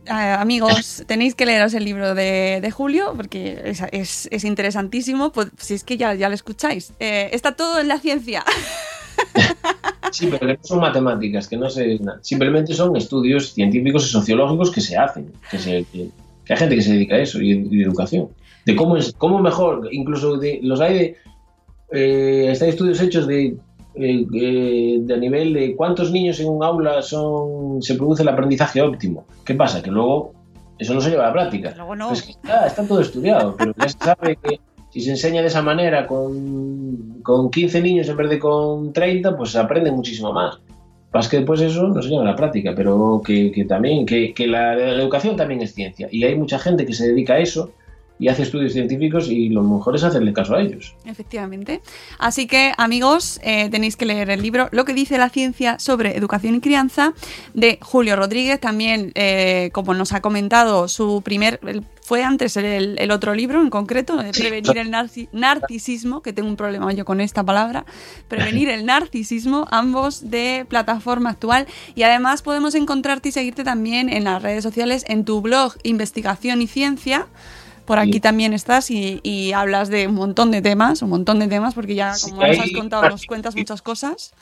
[0.06, 5.32] Eh, amigos, tenéis que leeros el libro de, Julio porque es, interesantísimo.
[5.32, 6.92] Pues, si es que ya, ya lo escucháis.
[7.00, 8.44] Eh, está todo en la ciencia.
[10.12, 14.80] Sí, pero no son matemáticas, que no sé Simplemente son estudios científicos y sociológicos que
[14.80, 15.32] se hacen.
[15.50, 15.84] Que,
[16.48, 18.28] hay gente que se dedica a eso y, educación.
[18.64, 21.16] De cómo es, cómo mejor, incluso de, los hay de.
[21.92, 23.56] Eh, hay estudios hechos de
[23.96, 28.82] eh, eh, de nivel de cuántos niños en un aula son se produce el aprendizaje
[28.82, 29.26] óptimo.
[29.44, 29.82] ¿Qué pasa?
[29.82, 30.32] Que luego
[30.78, 31.74] eso no se lleva a la práctica.
[32.66, 34.60] está, todo estudiado, pero ya se sabe que
[34.90, 39.36] si se enseña de esa manera con, con 15 niños en vez de con 30,
[39.36, 40.58] pues se aprende muchísimo más.
[41.10, 44.34] Pasa que después eso no se lleva a la práctica, pero que, que también, que,
[44.34, 46.08] que la educación también es ciencia.
[46.10, 47.70] Y hay mucha gente que se dedica a eso
[48.18, 50.94] y hace estudios científicos y lo mejor es hacerle caso a ellos.
[51.04, 51.82] Efectivamente.
[52.18, 56.16] Así que, amigos, eh, tenéis que leer el libro Lo que dice la ciencia sobre
[56.16, 57.12] educación y crianza
[57.54, 58.60] de Julio Rodríguez.
[58.60, 61.60] También, eh, como nos ha comentado, su primer...
[62.02, 64.92] Fue antes el, otro libro en concreto, Prevenir el
[65.32, 67.84] narcisismo, que tengo un problema yo con esta palabra,
[68.28, 71.66] Prevenir el narcisismo, ambos de plataforma actual.
[71.96, 76.62] Y además podemos encontrarte y seguirte también en las redes sociales, en tu blog Investigación
[76.62, 77.26] y Ciencia,
[77.86, 81.74] por aquí también estás y, hablas de un montón de temas, un montón de temas,
[81.74, 84.34] porque ya, como nos has contado, nos cuentas muchas cosas.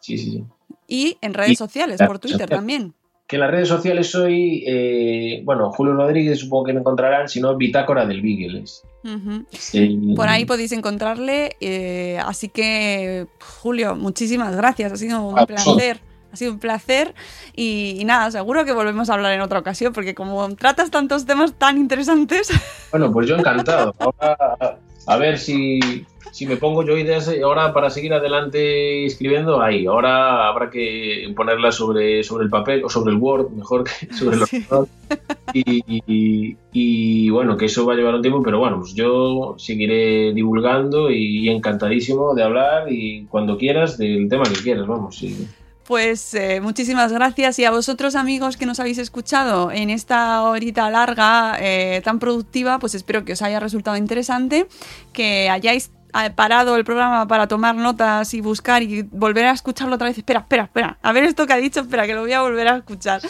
[0.00, 0.44] Sí, sí, sí.
[0.86, 2.94] Y en redes sociales, por Twitter también.
[3.26, 7.40] Que en las redes sociales soy, eh, bueno, Julio Rodríguez, supongo que me encontrarán, si
[7.40, 8.64] no, Bitácora del Beagle.
[10.16, 11.56] Por ahí podéis encontrarle.
[11.60, 13.26] Eh, así que,
[13.60, 14.92] Julio, muchísimas gracias.
[14.92, 16.00] Ha sido un placer.
[16.32, 17.14] Ha sido un placer
[17.54, 21.54] y, nada, seguro que volvemos a hablar en otra ocasión porque como tratas tantos temas
[21.54, 22.48] tan interesantes.
[22.90, 23.94] Bueno, pues yo encantado.
[23.98, 24.78] Ahora
[25.08, 25.80] a ver si,
[26.46, 29.86] me pongo yo ideas ahora para seguir adelante escribiendo ahí.
[29.86, 34.36] Ahora habrá que ponerlas sobre, sobre el papel o sobre el Word, mejor que sobre
[34.36, 34.88] el ordenador.
[35.54, 40.34] Y, y, bueno, que eso va a llevar un tiempo, pero bueno, pues yo seguiré
[40.34, 45.16] divulgando y encantadísimo de hablar y cuando quieras del tema que quieras, vamos.
[45.16, 45.48] Sí.
[45.88, 47.58] Pues eh, muchísimas gracias.
[47.58, 52.78] Y a vosotros amigos que nos habéis escuchado en esta horita larga eh, tan productiva,
[52.78, 54.68] pues espero que os haya resultado interesante,
[55.14, 55.90] que hayáis
[56.34, 60.18] parado el programa para tomar notas y buscar y volver a escucharlo otra vez.
[60.18, 60.98] Espera, espera, espera.
[61.02, 63.20] A ver esto que ha dicho, espera, que lo voy a volver a escuchar.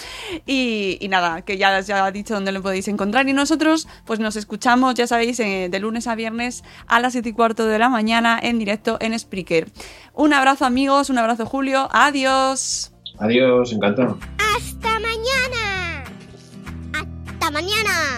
[0.47, 3.29] Y, nada, que ya, ya ha dicho dónde lo podéis encontrar.
[3.29, 7.29] Y nosotros, pues nos escuchamos, ya sabéis, eh, de lunes a viernes a las 7
[7.29, 9.69] y cuarto de la mañana en directo en Spreaker.
[10.15, 11.89] Un abrazo, amigos, un abrazo, Julio.
[11.93, 12.93] Adiós.
[13.19, 14.19] Adiós, encantado.
[14.57, 16.05] Hasta mañana.
[16.95, 18.18] Hasta mañana.